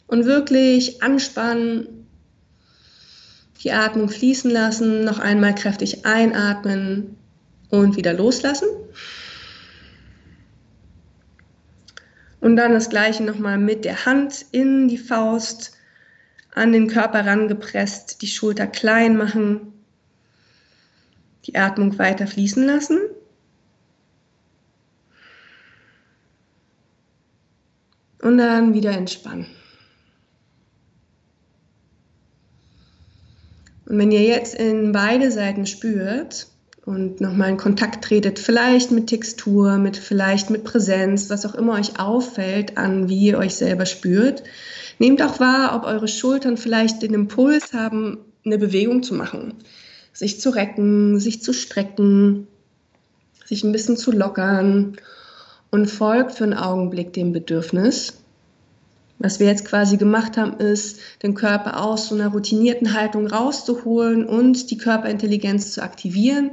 Und 0.06 0.24
wirklich 0.24 1.02
anspannen, 1.02 2.03
die 3.64 3.72
Atmung 3.72 4.10
fließen 4.10 4.50
lassen, 4.50 5.04
noch 5.04 5.18
einmal 5.18 5.54
kräftig 5.54 6.04
einatmen 6.04 7.16
und 7.70 7.96
wieder 7.96 8.12
loslassen. 8.12 8.68
Und 12.40 12.56
dann 12.56 12.74
das 12.74 12.90
gleiche 12.90 13.24
nochmal 13.24 13.56
mit 13.56 13.86
der 13.86 14.04
Hand 14.04 14.44
in 14.52 14.86
die 14.88 14.98
Faust, 14.98 15.78
an 16.54 16.72
den 16.72 16.88
Körper 16.88 17.26
rangepresst, 17.26 18.20
die 18.20 18.26
Schulter 18.26 18.66
klein 18.66 19.16
machen, 19.16 19.72
die 21.46 21.56
Atmung 21.56 21.98
weiter 21.98 22.26
fließen 22.26 22.64
lassen. 22.64 23.00
Und 28.20 28.38
dann 28.38 28.74
wieder 28.74 28.92
entspannen. 28.92 29.46
Und 33.94 34.00
wenn 34.00 34.10
ihr 34.10 34.24
jetzt 34.24 34.56
in 34.56 34.90
beide 34.90 35.30
Seiten 35.30 35.66
spürt 35.66 36.48
und 36.84 37.20
nochmal 37.20 37.50
in 37.50 37.56
Kontakt 37.56 38.02
tretet, 38.02 38.40
vielleicht 38.40 38.90
mit 38.90 39.06
Textur, 39.06 39.78
mit 39.78 39.96
vielleicht 39.96 40.50
mit 40.50 40.64
Präsenz, 40.64 41.30
was 41.30 41.46
auch 41.46 41.54
immer 41.54 41.74
euch 41.74 42.00
auffällt 42.00 42.76
an, 42.76 43.08
wie 43.08 43.26
ihr 43.26 43.38
euch 43.38 43.54
selber 43.54 43.86
spürt, 43.86 44.42
nehmt 44.98 45.22
auch 45.22 45.38
wahr, 45.38 45.76
ob 45.76 45.84
eure 45.84 46.08
Schultern 46.08 46.56
vielleicht 46.56 47.02
den 47.02 47.14
Impuls 47.14 47.72
haben, 47.72 48.18
eine 48.44 48.58
Bewegung 48.58 49.04
zu 49.04 49.14
machen. 49.14 49.54
Sich 50.12 50.40
zu 50.40 50.50
recken, 50.50 51.20
sich 51.20 51.40
zu 51.40 51.52
strecken, 51.52 52.48
sich 53.44 53.62
ein 53.62 53.70
bisschen 53.70 53.96
zu 53.96 54.10
lockern 54.10 54.96
und 55.70 55.86
folgt 55.86 56.32
für 56.32 56.42
einen 56.42 56.54
Augenblick 56.54 57.12
dem 57.12 57.30
Bedürfnis 57.30 58.23
was 59.18 59.40
wir 59.40 59.46
jetzt 59.46 59.64
quasi 59.64 59.96
gemacht 59.96 60.36
haben, 60.36 60.58
ist, 60.58 61.00
den 61.22 61.34
Körper 61.34 61.82
aus 61.82 62.08
so 62.08 62.14
einer 62.14 62.28
routinierten 62.28 62.94
Haltung 62.94 63.26
rauszuholen 63.26 64.26
und 64.26 64.70
die 64.70 64.78
Körperintelligenz 64.78 65.72
zu 65.72 65.82
aktivieren 65.82 66.52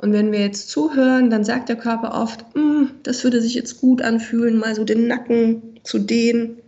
Und 0.00 0.12
wenn 0.12 0.32
wir 0.32 0.40
jetzt 0.40 0.70
zuhören, 0.70 1.28
dann 1.28 1.44
sagt 1.44 1.68
der 1.68 1.76
Körper 1.76 2.20
oft, 2.20 2.44
hm, 2.54 2.90
das 3.02 3.24
würde 3.24 3.42
sich 3.42 3.54
jetzt 3.54 3.80
gut 3.80 4.00
anfühlen, 4.00 4.56
mal 4.56 4.74
so 4.74 4.84
den 4.84 5.06
Nacken 5.06 5.80
zu 5.82 5.98
dehnen. 5.98 6.58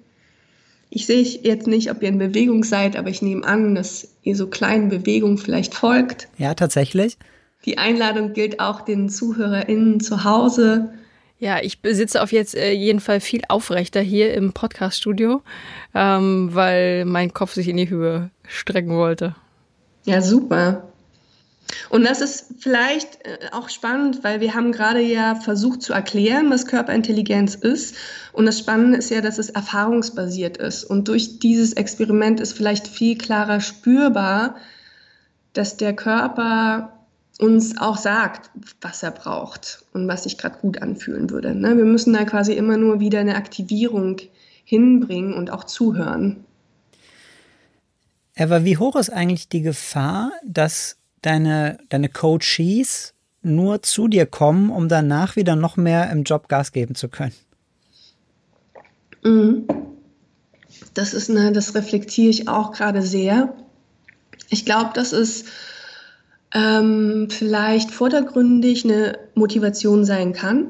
Ich 0.90 1.06
sehe 1.06 1.22
jetzt 1.22 1.68
nicht, 1.68 1.90
ob 1.92 2.02
ihr 2.02 2.08
in 2.08 2.18
Bewegung 2.18 2.64
seid, 2.64 2.96
aber 2.96 3.08
ich 3.08 3.22
nehme 3.22 3.46
an, 3.46 3.76
dass 3.76 4.08
ihr 4.22 4.34
so 4.34 4.48
kleinen 4.48 4.88
Bewegungen 4.88 5.38
vielleicht 5.38 5.74
folgt. 5.74 6.28
Ja, 6.36 6.54
tatsächlich. 6.54 7.16
Die 7.64 7.78
Einladung 7.78 8.32
gilt 8.32 8.58
auch 8.58 8.80
den 8.80 9.08
ZuhörerInnen 9.08 10.00
zu 10.00 10.24
Hause. 10.24 10.92
Ja, 11.40 11.58
ich 11.62 11.78
sitze 11.82 12.22
auf 12.22 12.32
jetzt 12.32 12.54
äh, 12.54 12.72
jeden 12.72 13.00
Fall 13.00 13.18
viel 13.18 13.40
aufrechter 13.48 14.02
hier 14.02 14.34
im 14.34 14.52
Podcast-Studio, 14.52 15.42
ähm, 15.94 16.50
weil 16.52 17.06
mein 17.06 17.32
Kopf 17.32 17.54
sich 17.54 17.66
in 17.66 17.78
die 17.78 17.88
Höhe 17.88 18.30
strecken 18.46 18.90
wollte. 18.96 19.34
Ja, 20.04 20.20
super. 20.20 20.86
Und 21.88 22.04
das 22.04 22.20
ist 22.20 22.56
vielleicht 22.58 23.24
äh, 23.24 23.38
auch 23.52 23.70
spannend, 23.70 24.22
weil 24.22 24.40
wir 24.40 24.54
haben 24.54 24.70
gerade 24.70 25.00
ja 25.00 25.34
versucht 25.34 25.80
zu 25.80 25.94
erklären, 25.94 26.50
was 26.50 26.66
Körperintelligenz 26.66 27.54
ist. 27.54 27.96
Und 28.34 28.44
das 28.44 28.58
Spannende 28.58 28.98
ist 28.98 29.10
ja, 29.10 29.22
dass 29.22 29.38
es 29.38 29.48
erfahrungsbasiert 29.48 30.58
ist. 30.58 30.84
Und 30.84 31.08
durch 31.08 31.38
dieses 31.38 31.72
Experiment 31.72 32.40
ist 32.40 32.52
vielleicht 32.52 32.86
viel 32.86 33.16
klarer 33.16 33.60
spürbar, 33.60 34.56
dass 35.54 35.78
der 35.78 35.94
Körper 35.94 36.99
uns 37.40 37.78
auch 37.78 37.96
sagt, 37.96 38.50
was 38.80 39.02
er 39.02 39.10
braucht 39.10 39.84
und 39.92 40.06
was 40.06 40.24
sich 40.24 40.36
gerade 40.36 40.58
gut 40.58 40.82
anfühlen 40.82 41.30
würde. 41.30 41.54
Ne? 41.54 41.76
Wir 41.76 41.84
müssen 41.84 42.12
da 42.12 42.24
quasi 42.24 42.52
immer 42.52 42.76
nur 42.76 43.00
wieder 43.00 43.20
eine 43.20 43.36
Aktivierung 43.36 44.18
hinbringen 44.64 45.34
und 45.34 45.50
auch 45.50 45.64
zuhören. 45.64 46.44
Aber 48.36 48.64
wie 48.64 48.76
hoch 48.76 48.96
ist 48.96 49.10
eigentlich 49.10 49.48
die 49.48 49.62
Gefahr, 49.62 50.32
dass 50.44 50.96
deine, 51.22 51.78
deine 51.88 52.08
Coaches 52.08 53.14
nur 53.42 53.82
zu 53.82 54.08
dir 54.08 54.26
kommen, 54.26 54.70
um 54.70 54.88
danach 54.88 55.36
wieder 55.36 55.56
noch 55.56 55.76
mehr 55.76 56.10
im 56.10 56.24
Job 56.24 56.48
Gas 56.48 56.72
geben 56.72 56.94
zu 56.94 57.08
können? 57.08 57.34
Mhm. 59.24 59.66
Das 60.94 61.14
ist 61.14 61.30
eine, 61.30 61.52
das 61.52 61.74
reflektiere 61.74 62.30
ich 62.30 62.48
auch 62.48 62.72
gerade 62.72 63.02
sehr. 63.02 63.54
Ich 64.48 64.64
glaube, 64.64 64.90
das 64.94 65.12
ist 65.12 65.46
ähm, 66.54 67.28
vielleicht 67.30 67.90
vordergründig 67.90 68.84
eine 68.84 69.18
Motivation 69.34 70.04
sein 70.04 70.32
kann. 70.32 70.66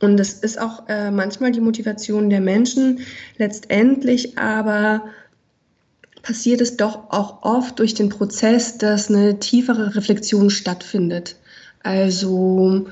Und 0.00 0.20
es 0.20 0.34
ist 0.34 0.60
auch 0.60 0.88
äh, 0.88 1.10
manchmal 1.10 1.52
die 1.52 1.60
Motivation 1.60 2.30
der 2.30 2.40
Menschen. 2.40 3.00
Letztendlich 3.38 4.38
aber 4.38 5.04
passiert 6.22 6.60
es 6.60 6.76
doch 6.76 7.10
auch 7.10 7.42
oft 7.42 7.78
durch 7.78 7.94
den 7.94 8.08
Prozess, 8.08 8.78
dass 8.78 9.08
eine 9.08 9.38
tiefere 9.38 9.94
Reflexion 9.94 10.50
stattfindet. 10.50 11.36
Also 11.82 12.86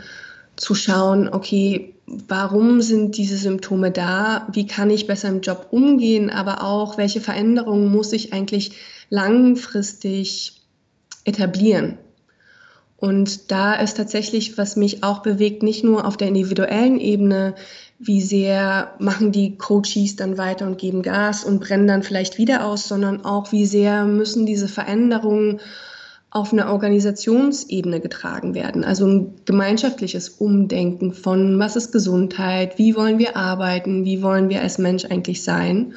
zu 0.57 0.75
schauen, 0.75 1.29
okay, 1.29 1.95
warum 2.07 2.83
sind 2.83 3.17
diese 3.17 3.37
Symptome 3.37 3.91
da? 3.91 4.49
Wie 4.53 4.67
kann 4.67 4.91
ich 4.91 5.07
besser 5.07 5.29
im 5.29 5.41
Job 5.41 5.69
umgehen? 5.71 6.31
Aber 6.31 6.63
auch, 6.63 6.99
welche 6.99 7.21
Veränderungen 7.21 7.91
muss 7.91 8.13
ich 8.13 8.33
eigentlich 8.33 8.73
langfristig 9.09 10.62
etablieren? 11.25 11.99
Und 12.97 13.51
da 13.51 13.75
ist 13.75 13.97
tatsächlich, 13.97 14.57
was 14.59 14.77
mich 14.77 15.03
auch 15.03 15.23
bewegt, 15.23 15.65
nicht 15.65 15.83
nur 15.83 16.07
auf 16.07 16.17
der 16.17 16.29
individuellen 16.29 17.01
Ebene, 17.01 17.57
wie 17.99 18.21
sehr 18.21 18.95
machen 19.01 19.33
die 19.33 19.57
Coaches 19.59 20.15
dann 20.15 20.39
weiter 20.39 20.67
und 20.67 20.79
geben 20.79 21.03
Gas 21.03 21.45
und 21.45 21.59
brennen 21.61 21.89
dann 21.89 22.05
vielleicht 22.05 22.39
wieder 22.39 22.65
aus, 22.65 22.87
sondern 22.87 23.25
auch, 23.25 23.51
wie 23.51 23.67
sehr 23.67 24.05
müssen 24.05 24.47
diese 24.47 24.69
Veränderungen 24.69 25.61
auf 26.31 26.53
einer 26.53 26.73
Organisationsebene 26.73 28.01
getragen 28.01 28.55
werden. 28.55 28.85
Also 28.85 29.07
ein 29.07 29.35
gemeinschaftliches 29.45 30.29
Umdenken 30.29 31.13
von, 31.13 31.59
was 31.59 31.77
ist 31.77 31.93
Gesundheit, 31.93 32.79
wie 32.79 32.97
wollen 32.97 33.19
wir 33.19 33.37
arbeiten, 33.37 34.05
wie 34.05 34.23
wollen 34.23 34.49
wir 34.49 34.63
als 34.63 34.79
Mensch 34.79 35.05
eigentlich 35.05 35.45
sein. 35.45 35.95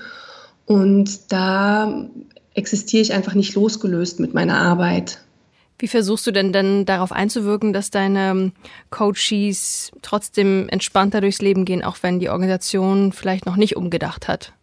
Und 0.65 1.32
da 1.32 2.10
existiere 2.56 3.04
ich 3.04 3.13
einfach 3.13 3.36
nicht 3.36 3.56
losgelöst 3.56 4.19
mit 4.19 4.34
meiner 4.34 4.58
Arbeit. 4.58 5.19
Wie 5.77 5.88
versuchst 5.88 6.25
du 6.25 6.31
denn 6.31 6.53
dann 6.53 6.85
darauf 6.85 7.11
einzuwirken, 7.11 7.73
dass 7.73 7.91
deine 7.91 8.31
ähm, 8.31 8.51
Coaches 8.89 9.91
trotzdem 10.01 10.69
entspannter 10.69 11.21
durchs 11.21 11.41
Leben 11.41 11.65
gehen, 11.65 11.83
auch 11.83 11.97
wenn 12.01 12.19
die 12.19 12.29
Organisation 12.29 13.11
vielleicht 13.11 13.45
noch 13.45 13.57
nicht 13.57 13.75
umgedacht 13.75 14.27
hat? 14.27 14.53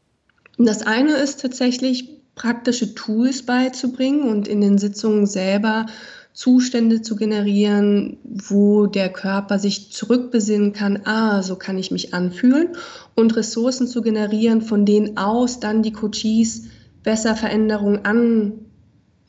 Das 0.59 0.83
eine 0.83 1.14
ist 1.14 1.40
tatsächlich 1.40 2.09
praktische 2.35 2.94
Tools 2.94 3.42
beizubringen 3.42 4.22
und 4.22 4.48
in 4.48 4.61
den 4.61 4.79
Sitzungen 4.79 5.27
selber 5.27 5.87
Zustände 6.33 7.03
zu 7.03 7.14
generieren, 7.14 8.16
wo 8.25 8.87
der 8.87 9.11
Körper 9.11 9.59
sich 9.59 9.92
zurückbesinnen 9.92 10.72
kann, 10.72 11.03
ah, 11.05 11.42
so 11.42 11.57
kann 11.57 11.77
ich 11.77 11.90
mich 11.90 12.14
anfühlen 12.14 12.68
und 13.14 13.37
Ressourcen 13.37 13.87
zu 13.87 14.01
generieren, 14.01 14.62
von 14.62 14.87
denen 14.87 15.18
aus 15.18 15.61
dann 15.61 15.83
die 15.83 15.92
Coaches 15.92 16.68
besser 17.03 17.37
Veränderungen 17.37 18.57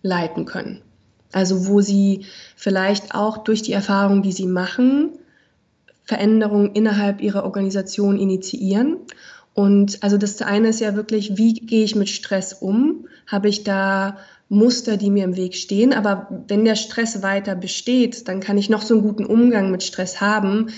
anleiten 0.02 0.46
können. 0.46 0.82
Also 1.34 1.68
wo 1.68 1.82
sie 1.82 2.26
vielleicht 2.56 3.14
auch 3.16 3.40
durch 3.40 3.62
die 3.62 3.74
Erfahrung, 3.74 4.22
die 4.22 4.32
sie 4.32 4.48
machen, 4.48 5.12
Veränderungen 6.06 6.72
innerhalb 6.74 7.22
ihrer 7.22 7.44
Organisation 7.44 8.20
initiieren. 8.20 8.98
Und 9.54 10.02
also 10.02 10.18
das 10.18 10.42
eine 10.42 10.70
ist 10.70 10.80
ja 10.80 10.96
wirklich, 10.96 11.38
wie 11.38 11.54
gehe 11.54 11.84
ich 11.84 11.96
mit 11.96 12.10
Stress 12.10 12.54
um? 12.54 13.08
Habe 13.28 13.50
ich 13.50 13.64
da 13.64 14.18
Muster, 14.50 14.98
die 14.98 15.10
mir 15.10 15.24
im 15.24 15.38
Weg 15.38 15.56
stehen? 15.56 15.94
Aber 15.94 16.28
wenn 16.48 16.66
der 16.66 16.76
Stress 16.76 17.22
weiter 17.22 17.56
besteht, 17.56 18.28
dann 18.28 18.40
kann 18.40 18.58
ich 18.58 18.70
noch 18.70 18.82
so 18.82 18.96
einen 18.96 19.04
guten 19.04 19.26
Umgang 19.26 19.72
mit 19.72 19.84
Stress 19.84 20.22
haben. 20.22 20.72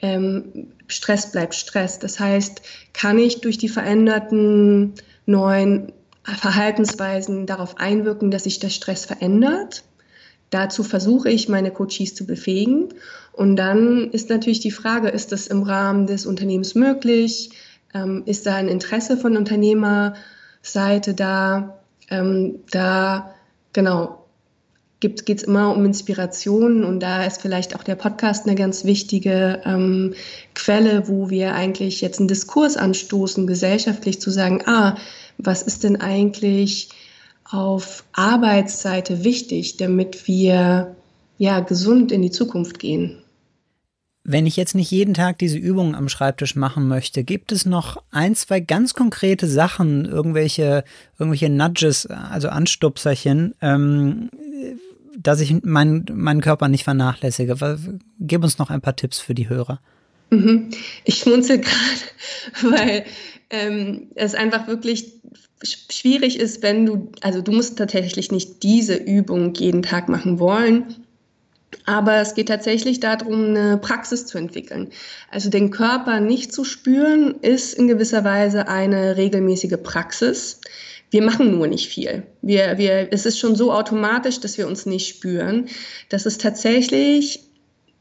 Ähm, 0.00 0.68
Stress 0.86 1.32
bleibt 1.32 1.54
Stress. 1.54 1.98
Das 1.98 2.20
heißt, 2.20 2.62
kann 2.92 3.18
ich 3.18 3.40
durch 3.40 3.58
die 3.58 3.68
veränderten 3.68 4.94
neuen 5.26 5.92
Verhaltensweisen 6.22 7.46
darauf 7.46 7.78
einwirken, 7.78 8.30
dass 8.30 8.44
sich 8.44 8.58
der 8.58 8.68
Stress 8.68 9.06
verändert? 9.06 9.82
Dazu 10.50 10.82
versuche 10.82 11.30
ich, 11.30 11.48
meine 11.48 11.70
Coaches 11.70 12.14
zu 12.14 12.26
befähigen. 12.26 12.88
Und 13.32 13.56
dann 13.56 14.10
ist 14.10 14.28
natürlich 14.30 14.60
die 14.60 14.72
Frage, 14.72 15.08
ist 15.08 15.32
das 15.32 15.46
im 15.46 15.62
Rahmen 15.62 16.06
des 16.06 16.26
Unternehmens 16.26 16.74
möglich? 16.74 17.50
Ähm, 17.94 18.22
ist 18.26 18.46
da 18.46 18.56
ein 18.56 18.68
Interesse 18.68 19.16
von 19.16 19.36
Unternehmerseite 19.36 21.14
da? 21.14 21.78
Ähm, 22.08 22.60
da, 22.70 23.34
genau, 23.72 24.20
geht 25.00 25.30
es 25.30 25.42
immer 25.44 25.74
um 25.74 25.84
Inspiration 25.86 26.84
und 26.84 27.00
da 27.00 27.24
ist 27.24 27.40
vielleicht 27.40 27.74
auch 27.74 27.82
der 27.82 27.94
Podcast 27.94 28.46
eine 28.46 28.54
ganz 28.54 28.84
wichtige 28.84 29.62
ähm, 29.64 30.14
Quelle, 30.54 31.08
wo 31.08 31.30
wir 31.30 31.54
eigentlich 31.54 32.02
jetzt 32.02 32.18
einen 32.18 32.28
Diskurs 32.28 32.76
anstoßen, 32.76 33.46
gesellschaftlich 33.46 34.20
zu 34.20 34.30
sagen, 34.30 34.62
ah, 34.66 34.96
was 35.38 35.62
ist 35.62 35.84
denn 35.84 36.00
eigentlich 36.00 36.90
auf 37.50 38.04
Arbeitsseite 38.12 39.24
wichtig, 39.24 39.76
damit 39.76 40.26
wir 40.26 40.96
ja 41.38 41.60
gesund 41.60 42.12
in 42.12 42.22
die 42.22 42.30
Zukunft 42.30 42.78
gehen? 42.78 43.22
Wenn 44.22 44.46
ich 44.46 44.56
jetzt 44.56 44.74
nicht 44.74 44.90
jeden 44.90 45.14
Tag 45.14 45.38
diese 45.38 45.56
Übungen 45.56 45.94
am 45.94 46.08
Schreibtisch 46.08 46.54
machen 46.54 46.86
möchte, 46.86 47.24
gibt 47.24 47.52
es 47.52 47.64
noch 47.64 48.02
ein, 48.10 48.34
zwei 48.34 48.60
ganz 48.60 48.94
konkrete 48.94 49.46
Sachen, 49.46 50.04
irgendwelche, 50.04 50.84
irgendwelche 51.18 51.48
Nudges, 51.48 52.06
also 52.06 52.48
Anstupserchen, 52.48 53.54
ähm, 53.62 54.30
dass 55.18 55.40
ich 55.40 55.62
meinen, 55.64 56.04
meinen 56.12 56.42
Körper 56.42 56.68
nicht 56.68 56.84
vernachlässige? 56.84 57.56
Gib 58.20 58.44
uns 58.44 58.58
noch 58.58 58.70
ein 58.70 58.82
paar 58.82 58.94
Tipps 58.94 59.18
für 59.18 59.34
die 59.34 59.48
Hörer. 59.48 59.80
Mhm. 60.30 60.68
Ich 61.04 61.16
schmunzel 61.18 61.58
gerade, 62.62 62.76
weil 62.76 63.04
ähm, 63.48 64.08
es 64.14 64.34
einfach 64.34 64.68
wirklich 64.68 65.14
schwierig 65.62 66.38
ist, 66.38 66.62
wenn 66.62 66.86
du, 66.86 67.12
also 67.20 67.42
du 67.42 67.52
musst 67.52 67.78
tatsächlich 67.78 68.32
nicht 68.32 68.62
diese 68.62 68.94
Übung 68.94 69.54
jeden 69.54 69.82
Tag 69.82 70.08
machen 70.08 70.38
wollen, 70.38 70.96
aber 71.86 72.16
es 72.16 72.34
geht 72.34 72.48
tatsächlich 72.48 73.00
darum, 73.00 73.44
eine 73.46 73.78
Praxis 73.78 74.26
zu 74.26 74.38
entwickeln. 74.38 74.88
Also 75.30 75.50
den 75.50 75.70
Körper 75.70 76.20
nicht 76.20 76.52
zu 76.52 76.64
spüren, 76.64 77.36
ist 77.42 77.74
in 77.74 77.88
gewisser 77.88 78.24
Weise 78.24 78.68
eine 78.68 79.16
regelmäßige 79.16 79.76
Praxis. 79.82 80.60
Wir 81.10 81.22
machen 81.22 81.50
nur 81.50 81.66
nicht 81.66 81.88
viel. 81.88 82.24
Wir, 82.42 82.78
wir, 82.78 83.08
es 83.12 83.26
ist 83.26 83.38
schon 83.38 83.56
so 83.56 83.72
automatisch, 83.72 84.40
dass 84.40 84.58
wir 84.58 84.66
uns 84.66 84.86
nicht 84.86 85.08
spüren, 85.08 85.68
dass 86.08 86.26
es 86.26 86.38
tatsächlich 86.38 87.40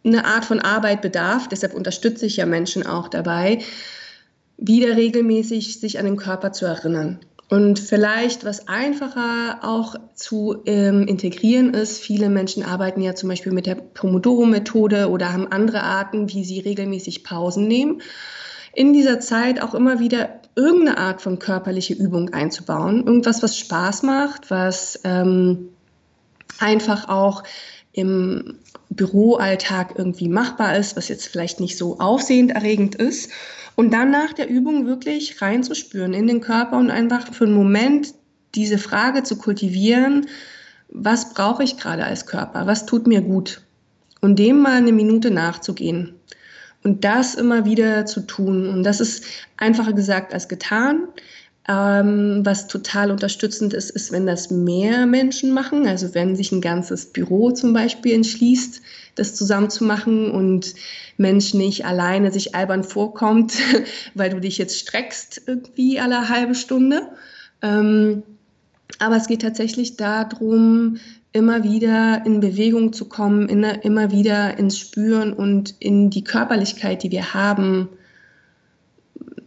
eine 0.03 0.25
Art 0.25 0.45
von 0.45 0.59
Arbeit 0.59 1.01
bedarf. 1.01 1.47
Deshalb 1.47 1.73
unterstütze 1.73 2.25
ich 2.25 2.37
ja 2.37 2.45
Menschen 2.45 2.85
auch 2.85 3.07
dabei, 3.07 3.59
wieder 4.57 4.95
regelmäßig 4.97 5.79
sich 5.79 5.99
an 5.99 6.05
den 6.05 6.17
Körper 6.17 6.51
zu 6.51 6.65
erinnern. 6.65 7.19
Und 7.49 7.79
vielleicht, 7.79 8.45
was 8.45 8.67
einfacher 8.67 9.59
auch 9.63 9.95
zu 10.13 10.61
ähm, 10.67 11.07
integrieren 11.07 11.73
ist, 11.73 11.99
viele 11.99 12.29
Menschen 12.29 12.63
arbeiten 12.63 13.01
ja 13.01 13.15
zum 13.15 13.27
Beispiel 13.27 13.51
mit 13.51 13.65
der 13.65 13.73
Pomodoro-Methode 13.73 15.09
oder 15.09 15.33
haben 15.33 15.51
andere 15.51 15.81
Arten, 15.81 16.29
wie 16.31 16.43
sie 16.45 16.59
regelmäßig 16.59 17.23
Pausen 17.23 17.67
nehmen. 17.67 18.03
In 18.75 18.93
dieser 18.93 19.19
Zeit 19.19 19.63
auch 19.63 19.73
immer 19.73 19.99
wieder 19.99 20.41
irgendeine 20.55 20.99
Art 20.99 21.21
von 21.21 21.39
körperliche 21.39 21.95
Übung 21.95 22.29
einzubauen. 22.35 23.07
Irgendwas, 23.07 23.41
was 23.41 23.57
Spaß 23.57 24.03
macht, 24.03 24.51
was 24.51 24.99
ähm, 25.03 25.69
einfach 26.59 27.09
auch 27.09 27.43
im 27.93 28.55
Büroalltag 28.89 29.95
irgendwie 29.97 30.29
machbar 30.29 30.77
ist, 30.77 30.95
was 30.95 31.07
jetzt 31.07 31.27
vielleicht 31.27 31.59
nicht 31.59 31.77
so 31.77 31.99
aufsehenderregend 31.99 32.95
ist. 32.95 33.31
Und 33.75 33.93
dann 33.93 34.11
nach 34.11 34.33
der 34.33 34.49
Übung 34.49 34.85
wirklich 34.85 35.41
reinzuspüren 35.41 36.13
in 36.13 36.27
den 36.27 36.41
Körper 36.41 36.77
und 36.77 36.91
einfach 36.91 37.33
für 37.33 37.45
einen 37.45 37.53
Moment 37.53 38.13
diese 38.55 38.77
Frage 38.77 39.23
zu 39.23 39.37
kultivieren, 39.37 40.27
was 40.89 41.33
brauche 41.33 41.63
ich 41.63 41.77
gerade 41.77 42.03
als 42.03 42.25
Körper, 42.25 42.67
was 42.67 42.85
tut 42.85 43.07
mir 43.07 43.21
gut 43.21 43.61
und 44.21 44.39
dem 44.39 44.59
mal 44.59 44.77
eine 44.77 44.91
Minute 44.91 45.31
nachzugehen 45.31 46.15
und 46.83 47.03
das 47.03 47.35
immer 47.35 47.65
wieder 47.65 48.05
zu 48.05 48.21
tun. 48.21 48.67
Und 48.67 48.83
das 48.83 48.99
ist 48.99 49.25
einfacher 49.57 49.93
gesagt 49.93 50.33
als 50.33 50.47
getan. 50.47 51.07
Ähm, 51.67 52.41
was 52.43 52.67
total 52.67 53.11
unterstützend 53.11 53.73
ist, 53.73 53.91
ist, 53.91 54.11
wenn 54.11 54.25
das 54.25 54.49
mehr 54.49 55.05
Menschen 55.05 55.51
machen. 55.51 55.87
Also 55.87 56.13
wenn 56.15 56.35
sich 56.35 56.51
ein 56.51 56.61
ganzes 56.61 57.07
Büro 57.07 57.51
zum 57.51 57.73
Beispiel 57.73 58.13
entschließt, 58.13 58.81
das 59.15 59.35
zusammen 59.35 59.69
zu 59.69 59.83
machen 59.83 60.31
und 60.31 60.73
Mensch 61.17 61.53
nicht 61.53 61.85
alleine 61.85 62.31
sich 62.31 62.55
albern 62.55 62.83
vorkommt, 62.83 63.53
weil 64.15 64.29
du 64.29 64.39
dich 64.39 64.57
jetzt 64.57 64.79
streckst 64.79 65.41
irgendwie 65.45 65.99
alle 65.99 66.29
halbe 66.29 66.55
Stunde. 66.55 67.09
Ähm, 67.61 68.23
aber 68.97 69.17
es 69.17 69.27
geht 69.27 69.41
tatsächlich 69.41 69.97
darum, 69.97 70.97
immer 71.31 71.63
wieder 71.63 72.25
in 72.25 72.39
Bewegung 72.39 72.93
zu 72.93 73.05
kommen, 73.05 73.47
in, 73.49 73.63
immer 73.63 74.11
wieder 74.11 74.57
ins 74.57 74.79
Spüren 74.79 75.33
und 75.33 75.75
in 75.79 76.09
die 76.09 76.23
Körperlichkeit, 76.23 77.03
die 77.03 77.11
wir 77.11 77.33
haben, 77.33 77.89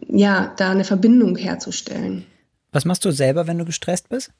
ja, 0.07 0.53
da 0.57 0.71
eine 0.71 0.83
Verbindung 0.83 1.35
herzustellen. 1.35 2.25
Was 2.71 2.85
machst 2.85 3.05
du 3.05 3.11
selber, 3.11 3.47
wenn 3.47 3.57
du 3.57 3.65
gestresst 3.65 4.09
bist? 4.09 4.31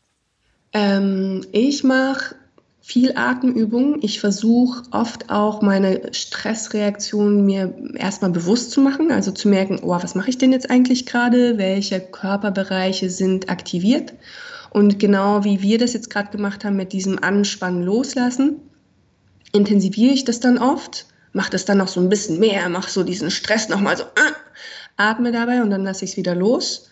Ähm, 0.74 1.46
ich 1.52 1.84
mache 1.84 2.36
viel 2.82 3.14
Atemübung. 3.16 4.00
Ich 4.02 4.20
versuche 4.20 4.84
oft 4.92 5.30
auch 5.30 5.62
meine 5.62 6.14
Stressreaktion 6.14 7.46
mir 7.46 7.74
erstmal 7.96 8.32
bewusst 8.32 8.72
zu 8.72 8.82
machen, 8.82 9.10
also 9.10 9.32
zu 9.32 9.48
merken, 9.48 9.80
oh, 9.82 9.90
was 9.90 10.16
mache 10.16 10.30
ich 10.30 10.38
denn 10.38 10.52
jetzt 10.52 10.70
eigentlich 10.70 11.06
gerade? 11.06 11.58
Welche 11.58 12.02
Körperbereiche 12.02 13.10
sind 13.10 13.50
aktiviert? 13.50 14.14
Und 14.70 15.00
genau 15.00 15.44
wie 15.46 15.62
wir 15.62 15.78
das 15.78 15.94
jetzt 15.94 16.10
gerade 16.10 16.32
gemacht 16.32 16.66
haben 16.66 16.76
mit 16.76 16.92
diesem 16.92 17.24
Anspannen 17.24 17.84
loslassen, 17.84 18.60
intensiviere 19.54 20.14
ich 20.14 20.26
das 20.26 20.42
dann 20.42 20.58
oft, 20.58 21.06
mache 21.32 21.52
das 21.52 21.64
dann 21.64 21.78
noch 21.78 21.88
so 21.88 22.02
ein 22.02 22.10
bisschen 22.10 22.40
mehr, 22.40 22.68
mache 22.68 22.92
so 22.92 23.04
diesen 23.04 23.32
Stress 23.32 23.70
nochmal 23.70 23.96
so, 23.96 24.04
äh, 24.04 24.34
atme 24.98 25.32
dabei 25.32 25.62
und 25.62 25.70
dann 25.70 25.84
lasse 25.84 26.06
ich 26.06 26.12
es 26.12 26.18
wieder 26.18 26.36
los. 26.36 26.90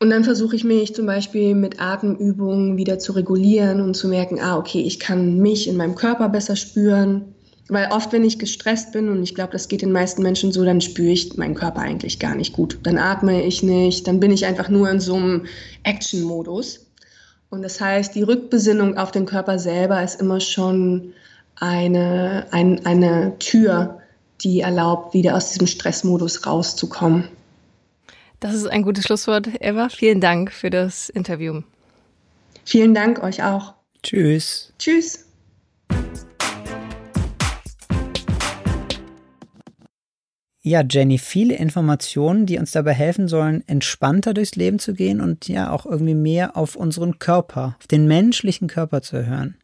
Und 0.00 0.10
dann 0.10 0.24
versuche 0.24 0.56
ich 0.56 0.64
mich 0.64 0.94
zum 0.94 1.06
Beispiel 1.06 1.54
mit 1.54 1.80
Atemübungen 1.80 2.76
wieder 2.76 2.98
zu 2.98 3.12
regulieren 3.12 3.80
und 3.80 3.94
zu 3.94 4.08
merken, 4.08 4.40
ah, 4.40 4.58
okay, 4.58 4.82
ich 4.82 4.98
kann 4.98 5.38
mich 5.38 5.68
in 5.68 5.76
meinem 5.76 5.94
Körper 5.94 6.28
besser 6.28 6.56
spüren. 6.56 7.34
Weil 7.68 7.88
oft, 7.90 8.12
wenn 8.12 8.24
ich 8.24 8.38
gestresst 8.38 8.92
bin, 8.92 9.08
und 9.08 9.22
ich 9.22 9.34
glaube, 9.34 9.52
das 9.52 9.68
geht 9.68 9.80
den 9.80 9.92
meisten 9.92 10.22
Menschen 10.22 10.52
so, 10.52 10.64
dann 10.64 10.82
spüre 10.82 11.12
ich 11.12 11.34
meinen 11.38 11.54
Körper 11.54 11.80
eigentlich 11.80 12.18
gar 12.18 12.34
nicht 12.34 12.52
gut. 12.52 12.78
Dann 12.82 12.98
atme 12.98 13.42
ich 13.42 13.62
nicht, 13.62 14.06
dann 14.06 14.20
bin 14.20 14.32
ich 14.32 14.44
einfach 14.44 14.68
nur 14.68 14.90
in 14.90 15.00
so 15.00 15.14
einem 15.14 15.46
Action-Modus. 15.84 16.86
Und 17.48 17.62
das 17.62 17.80
heißt, 17.80 18.14
die 18.14 18.22
Rückbesinnung 18.22 18.98
auf 18.98 19.12
den 19.12 19.24
Körper 19.24 19.58
selber 19.58 20.02
ist 20.02 20.20
immer 20.20 20.40
schon 20.40 21.14
eine, 21.56 22.46
ein, 22.50 22.84
eine 22.84 23.38
Tür, 23.38 24.00
die 24.42 24.60
erlaubt, 24.60 25.14
wieder 25.14 25.36
aus 25.36 25.50
diesem 25.50 25.66
Stressmodus 25.66 26.46
rauszukommen. 26.46 27.28
Das 28.40 28.54
ist 28.54 28.66
ein 28.66 28.82
gutes 28.82 29.04
Schlusswort, 29.04 29.48
Eva. 29.60 29.88
Vielen 29.88 30.20
Dank 30.20 30.52
für 30.52 30.70
das 30.70 31.08
Interview. 31.08 31.62
Vielen 32.64 32.94
Dank 32.94 33.22
euch 33.22 33.42
auch. 33.42 33.74
Tschüss. 34.02 34.72
Tschüss. 34.78 35.24
Ja, 40.66 40.82
Jenny, 40.82 41.18
viele 41.18 41.56
Informationen, 41.56 42.46
die 42.46 42.58
uns 42.58 42.72
dabei 42.72 42.94
helfen 42.94 43.28
sollen, 43.28 43.62
entspannter 43.66 44.32
durchs 44.32 44.56
Leben 44.56 44.78
zu 44.78 44.94
gehen 44.94 45.20
und 45.20 45.46
ja 45.46 45.70
auch 45.70 45.84
irgendwie 45.84 46.14
mehr 46.14 46.56
auf 46.56 46.74
unseren 46.74 47.18
Körper, 47.18 47.76
auf 47.78 47.86
den 47.86 48.06
menschlichen 48.06 48.66
Körper 48.66 49.02
zu 49.02 49.26
hören. 49.26 49.58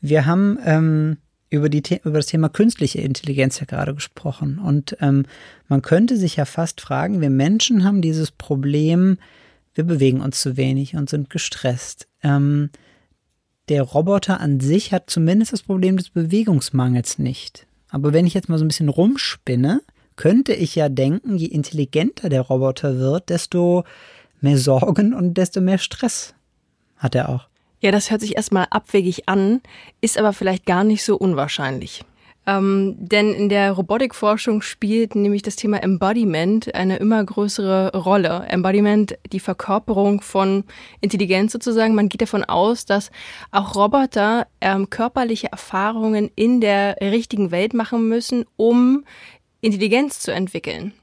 Wir 0.00 0.24
haben 0.24 0.58
ähm, 0.64 1.18
über, 1.54 1.68
die, 1.68 1.82
über 2.04 2.18
das 2.18 2.26
Thema 2.26 2.48
künstliche 2.48 3.00
Intelligenz 3.00 3.60
ja 3.60 3.66
gerade 3.66 3.94
gesprochen 3.94 4.58
und 4.58 4.96
ähm, 5.00 5.24
man 5.68 5.82
könnte 5.82 6.16
sich 6.16 6.36
ja 6.36 6.44
fast 6.44 6.80
fragen, 6.80 7.20
wir 7.20 7.30
Menschen 7.30 7.84
haben 7.84 8.02
dieses 8.02 8.30
Problem, 8.30 9.18
wir 9.74 9.84
bewegen 9.84 10.20
uns 10.20 10.40
zu 10.40 10.56
wenig 10.56 10.96
und 10.96 11.08
sind 11.08 11.30
gestresst. 11.30 12.06
Ähm, 12.22 12.70
der 13.68 13.82
Roboter 13.82 14.40
an 14.40 14.60
sich 14.60 14.92
hat 14.92 15.08
zumindest 15.08 15.52
das 15.52 15.62
Problem 15.62 15.96
des 15.96 16.10
Bewegungsmangels 16.10 17.18
nicht. 17.18 17.66
Aber 17.88 18.12
wenn 18.12 18.26
ich 18.26 18.34
jetzt 18.34 18.48
mal 18.48 18.58
so 18.58 18.64
ein 18.64 18.68
bisschen 18.68 18.88
rumspinne, 18.88 19.80
könnte 20.16 20.52
ich 20.52 20.74
ja 20.74 20.88
denken, 20.88 21.36
je 21.36 21.46
intelligenter 21.46 22.28
der 22.28 22.42
Roboter 22.42 22.98
wird, 22.98 23.30
desto 23.30 23.84
mehr 24.40 24.58
Sorgen 24.58 25.14
und 25.14 25.34
desto 25.34 25.60
mehr 25.60 25.78
Stress 25.78 26.34
hat 26.96 27.14
er 27.14 27.28
auch. 27.30 27.48
Ja, 27.84 27.90
das 27.90 28.10
hört 28.10 28.22
sich 28.22 28.34
erstmal 28.34 28.66
abwegig 28.70 29.28
an, 29.28 29.60
ist 30.00 30.16
aber 30.16 30.32
vielleicht 30.32 30.64
gar 30.64 30.84
nicht 30.84 31.04
so 31.04 31.18
unwahrscheinlich. 31.18 32.02
Ähm, 32.46 32.96
denn 32.98 33.34
in 33.34 33.50
der 33.50 33.72
Robotikforschung 33.72 34.62
spielt 34.62 35.14
nämlich 35.14 35.42
das 35.42 35.56
Thema 35.56 35.82
Embodiment 35.82 36.74
eine 36.74 36.96
immer 36.96 37.22
größere 37.22 37.94
Rolle. 37.94 38.46
Embodiment, 38.48 39.18
die 39.30 39.38
Verkörperung 39.38 40.22
von 40.22 40.64
Intelligenz 41.02 41.52
sozusagen. 41.52 41.94
Man 41.94 42.08
geht 42.08 42.22
davon 42.22 42.44
aus, 42.44 42.86
dass 42.86 43.10
auch 43.50 43.76
Roboter 43.76 44.46
ähm, 44.62 44.88
körperliche 44.88 45.52
Erfahrungen 45.52 46.30
in 46.36 46.62
der 46.62 46.96
richtigen 47.02 47.50
Welt 47.50 47.74
machen 47.74 48.08
müssen, 48.08 48.46
um 48.56 49.04
Intelligenz 49.60 50.20
zu 50.20 50.32
entwickeln. 50.32 50.94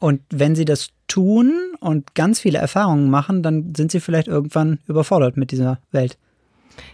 Und 0.00 0.22
wenn 0.30 0.56
sie 0.56 0.64
das 0.64 0.88
tun 1.06 1.52
und 1.80 2.14
ganz 2.14 2.40
viele 2.40 2.58
Erfahrungen 2.58 3.10
machen, 3.10 3.42
dann 3.42 3.74
sind 3.76 3.92
sie 3.92 4.00
vielleicht 4.00 4.28
irgendwann 4.28 4.80
überfordert 4.88 5.36
mit 5.36 5.50
dieser 5.50 5.78
Welt. 5.92 6.18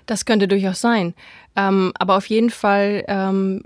Das 0.06 0.24
könnte 0.24 0.48
durchaus 0.48 0.80
sein. 0.80 1.14
Ähm, 1.54 1.92
aber 1.98 2.16
auf 2.16 2.26
jeden 2.26 2.50
Fall 2.50 3.04
ähm, 3.08 3.62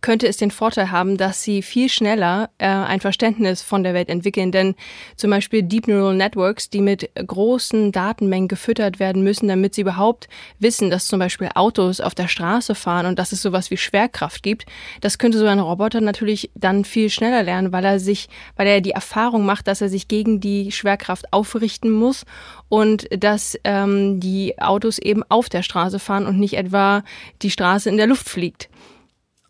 könnte 0.00 0.26
es 0.26 0.36
den 0.36 0.50
Vorteil 0.50 0.90
haben, 0.90 1.16
dass 1.16 1.42
sie 1.42 1.62
viel 1.62 1.88
schneller 1.88 2.50
äh, 2.58 2.66
ein 2.66 3.00
Verständnis 3.00 3.62
von 3.62 3.82
der 3.82 3.94
Welt 3.94 4.08
entwickeln. 4.08 4.52
Denn 4.52 4.74
zum 5.16 5.30
Beispiel 5.30 5.62
Deep 5.62 5.88
Neural 5.88 6.14
Networks, 6.14 6.70
die 6.70 6.80
mit 6.80 7.10
großen 7.14 7.92
Datenmengen 7.92 8.48
gefüttert 8.48 8.98
werden 8.98 9.22
müssen, 9.22 9.48
damit 9.48 9.74
sie 9.74 9.82
überhaupt 9.82 10.28
wissen, 10.58 10.90
dass 10.90 11.06
zum 11.06 11.18
Beispiel 11.18 11.48
Autos 11.54 12.00
auf 12.00 12.14
der 12.14 12.28
Straße 12.28 12.74
fahren 12.74 13.06
und 13.06 13.18
dass 13.18 13.32
es 13.32 13.42
sowas 13.42 13.70
wie 13.70 13.76
Schwerkraft 13.76 14.42
gibt, 14.42 14.66
das 15.00 15.18
könnte 15.18 15.38
so 15.38 15.46
ein 15.46 15.60
Roboter 15.60 16.00
natürlich 16.00 16.50
dann 16.54 16.84
viel 16.84 17.10
schneller 17.10 17.42
lernen, 17.42 17.72
weil 17.72 17.84
er 17.84 18.00
sich, 18.00 18.28
weil 18.56 18.66
er 18.66 18.80
die 18.80 18.90
Erfahrung 18.92 19.44
macht, 19.44 19.68
dass 19.68 19.80
er 19.80 19.88
sich 19.88 20.08
gegen 20.08 20.40
die 20.40 20.72
Schwerkraft 20.72 21.32
aufrichten 21.32 21.90
muss 21.90 22.24
und 22.68 23.06
dass 23.10 23.58
ähm, 23.64 24.20
die 24.20 24.58
Autos 24.58 24.98
eben 24.98 25.22
auf 25.28 25.48
der 25.48 25.62
Straße 25.62 25.98
fahren 25.98 26.26
und 26.26 26.38
nicht 26.38 26.56
etwa 26.56 27.02
die 27.42 27.50
Straße 27.50 27.88
in 27.88 27.96
der 27.96 28.06
Luft 28.06 28.28
fliegt. 28.28 28.68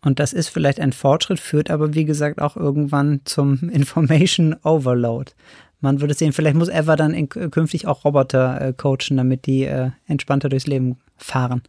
Und 0.01 0.19
das 0.19 0.33
ist 0.33 0.49
vielleicht 0.49 0.79
ein 0.79 0.93
Fortschritt, 0.93 1.39
führt 1.39 1.69
aber 1.69 1.93
wie 1.93 2.05
gesagt 2.05 2.41
auch 2.41 2.55
irgendwann 2.55 3.21
zum 3.25 3.69
Information 3.69 4.55
Overload. 4.63 5.31
Man 5.79 6.01
würde 6.01 6.13
sehen, 6.13 6.33
vielleicht 6.33 6.55
muss 6.55 6.69
Eva 6.69 6.95
dann 6.95 7.13
in, 7.13 7.29
künftig 7.29 7.87
auch 7.87 8.03
Roboter 8.03 8.59
äh, 8.61 8.73
coachen, 8.73 9.17
damit 9.17 9.45
die 9.45 9.63
äh, 9.63 9.91
entspannter 10.07 10.49
durchs 10.49 10.65
Leben 10.65 10.97
fahren. 11.17 11.61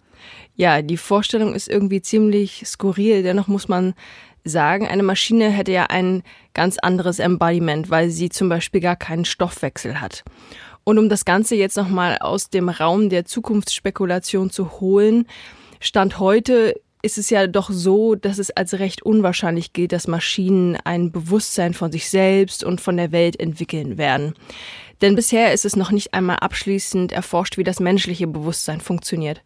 Ja, 0.57 0.83
die 0.83 0.97
Vorstellung 0.97 1.55
ist 1.55 1.69
irgendwie 1.69 2.01
ziemlich 2.01 2.63
skurril. 2.67 3.23
Dennoch 3.23 3.49
muss 3.49 3.69
man 3.69 3.95
sagen, 4.45 4.89
eine 4.89 5.03
Maschine 5.03 5.51
hätte 5.51 5.73
ja 5.73 5.85
ein 5.85 6.23
ganz 6.55 6.79
anderes 6.79 7.19
Embodiment, 7.19 7.91
weil 7.91 8.11
sie 8.11 8.31
zum 8.31 8.49
Beispiel 8.49 8.81
gar 8.81 8.97
keinen 8.97 9.25
Stoffwechsel 9.25 10.01
hat. 10.01 10.25
Und 10.85 10.99
um 10.99 11.09
das 11.11 11.25
Ganze 11.27 11.55
jetzt 11.55 11.77
nochmal 11.77 12.19
aus 12.19 12.49
dem 12.49 12.71
Raum 12.71 13.11
der 13.11 13.27
Zukunftsspekulation 13.27 14.51
zu 14.51 14.81
holen, 14.81 15.27
Stand 15.81 16.19
heute 16.19 16.81
ist 17.03 17.19
es 17.19 17.31
ja 17.31 17.47
doch 17.47 17.71
so, 17.71 18.15
dass 18.15 18.39
es 18.39 18.51
als 18.51 18.79
recht 18.79 19.03
unwahrscheinlich 19.03 19.73
gilt, 19.73 19.93
dass 19.93 20.09
Maschinen 20.09 20.77
ein 20.85 21.13
Bewusstsein 21.13 21.75
von 21.75 21.93
sich 21.93 22.09
selbst 22.11 22.65
und 22.65 22.81
von 22.81 22.97
der 22.97 23.13
Welt 23.13 23.39
entwickeln 23.39 23.99
werden. 23.99 24.35
Denn 25.01 25.15
bisher 25.15 25.53
ist 25.53 25.65
es 25.65 25.77
noch 25.77 25.93
nicht 25.93 26.13
einmal 26.13 26.37
abschließend 26.37 27.13
erforscht, 27.13 27.57
wie 27.57 27.65
das 27.65 27.79
menschliche 27.79 28.27
Bewusstsein 28.27 28.81
funktioniert. 28.81 29.43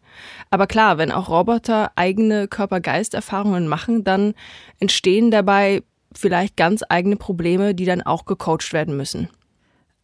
Aber 0.49 0.65
klar, 0.65 0.97
wenn 0.97 1.11
auch 1.11 1.29
Roboter 1.29 1.91
eigene 1.95 2.47
Körper-Geist-Erfahrungen 2.47 3.67
machen, 3.67 4.03
dann 4.03 4.33
entstehen 4.79 5.29
dabei 5.29 5.83
vielleicht 6.15 6.57
ganz 6.57 6.83
eigene 6.89 7.17
Probleme, 7.17 7.75
die 7.75 7.85
dann 7.85 8.01
auch 8.01 8.25
gecoacht 8.25 8.73
werden 8.73 8.97
müssen. 8.97 9.29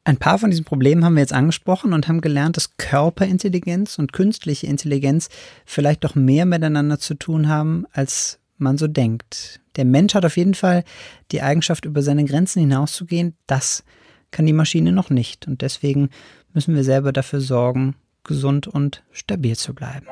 Ein 0.04 0.18
paar 0.18 0.40
von 0.40 0.50
diesen 0.50 0.66
Problemen 0.66 1.04
haben 1.06 1.16
wir 1.16 1.22
jetzt 1.22 1.34
angesprochen 1.34 1.94
und 1.94 2.08
haben 2.08 2.22
gelernt, 2.22 2.58
dass 2.58 2.78
Körperintelligenz 2.78 4.00
und 4.00 4.14
künstliche 4.14 4.68
Intelligenz 4.68 5.30
vielleicht 5.66 6.04
doch 6.04 6.16
mehr 6.16 6.46
miteinander 6.46 7.00
zu 7.00 7.14
tun 7.14 7.48
haben, 7.48 7.86
als 7.92 8.40
man 8.58 8.78
so 8.78 8.88
denkt. 8.88 9.62
Der 9.76 9.86
Mensch 9.86 10.16
hat 10.16 10.26
auf 10.26 10.38
jeden 10.38 10.54
Fall 10.54 10.84
die 11.32 11.42
Eigenschaft, 11.42 11.86
über 11.86 12.02
seine 12.02 12.26
Grenzen 12.26 12.62
hinauszugehen. 12.62 13.36
Das 13.48 13.84
kann 14.32 14.46
die 14.46 14.54
Maschine 14.54 14.92
noch 14.92 15.10
nicht. 15.10 15.48
Und 15.48 15.62
deswegen 15.62 16.10
müssen 16.54 16.76
wir 16.76 16.84
selber 16.84 17.12
dafür 17.12 17.42
sorgen, 17.42 17.96
gesund 18.24 18.68
und 18.68 19.04
stabil 19.12 19.56
zu 19.56 19.74
bleiben. 19.74 20.08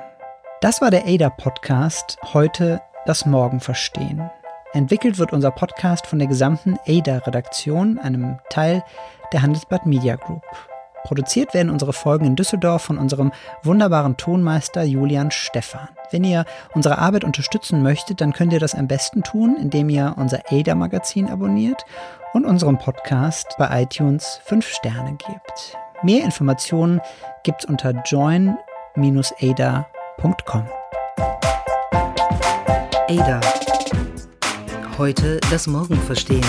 Das 0.62 0.82
war 0.82 0.92
der 0.92 1.06
ADA-Podcast. 1.06 2.18
Heute 2.34 2.82
das 3.06 3.26
Morgen 3.26 3.60
verstehen. 3.60 4.30
Entwickelt 4.74 5.18
wird 5.18 5.34
unser 5.34 5.52
Podcast 5.52 6.08
von 6.08 6.20
der 6.20 6.28
gesamten 6.28 6.78
ADA-Redaktion, 6.88 8.00
einem 8.00 8.40
Teil 8.50 8.84
der 9.32 9.42
Handelsblatt 9.42 9.86
Media 9.86 10.16
Group. 10.16 10.44
Produziert 11.04 11.54
werden 11.54 11.70
unsere 11.70 11.94
Folgen 11.94 12.26
in 12.26 12.36
Düsseldorf 12.36 12.82
von 12.82 12.98
unserem 12.98 13.32
wunderbaren 13.64 14.18
Tonmeister 14.18 14.84
Julian 14.84 15.32
Stephan. 15.32 15.88
Wenn 16.12 16.26
ihr 16.26 16.44
unsere 16.74 16.98
Arbeit 16.98 17.24
unterstützen 17.24 17.82
möchtet, 17.82 18.20
dann 18.20 18.34
könnt 18.34 18.52
ihr 18.52 18.60
das 18.60 18.76
am 18.76 18.90
besten 18.90 19.24
tun, 19.24 19.56
indem 19.56 19.88
ihr 19.88 20.16
unser 20.18 20.42
ADA-Magazin 20.52 21.30
abonniert 21.30 21.86
und 22.34 22.46
unserem 22.46 22.78
Podcast 22.78 23.56
bei 23.58 23.84
iTunes 23.84 24.42
5 24.44 24.68
Sterne 24.68 25.12
gebt. 25.12 25.78
Mehr 26.04 26.26
Informationen 26.26 27.00
gibt's 27.44 27.64
unter 27.64 27.92
join-ada.com. 28.06 30.68
Ada. 33.10 33.40
Heute 34.98 35.40
das 35.52 35.68
Morgen 35.68 35.96
verstehen. 35.96 36.44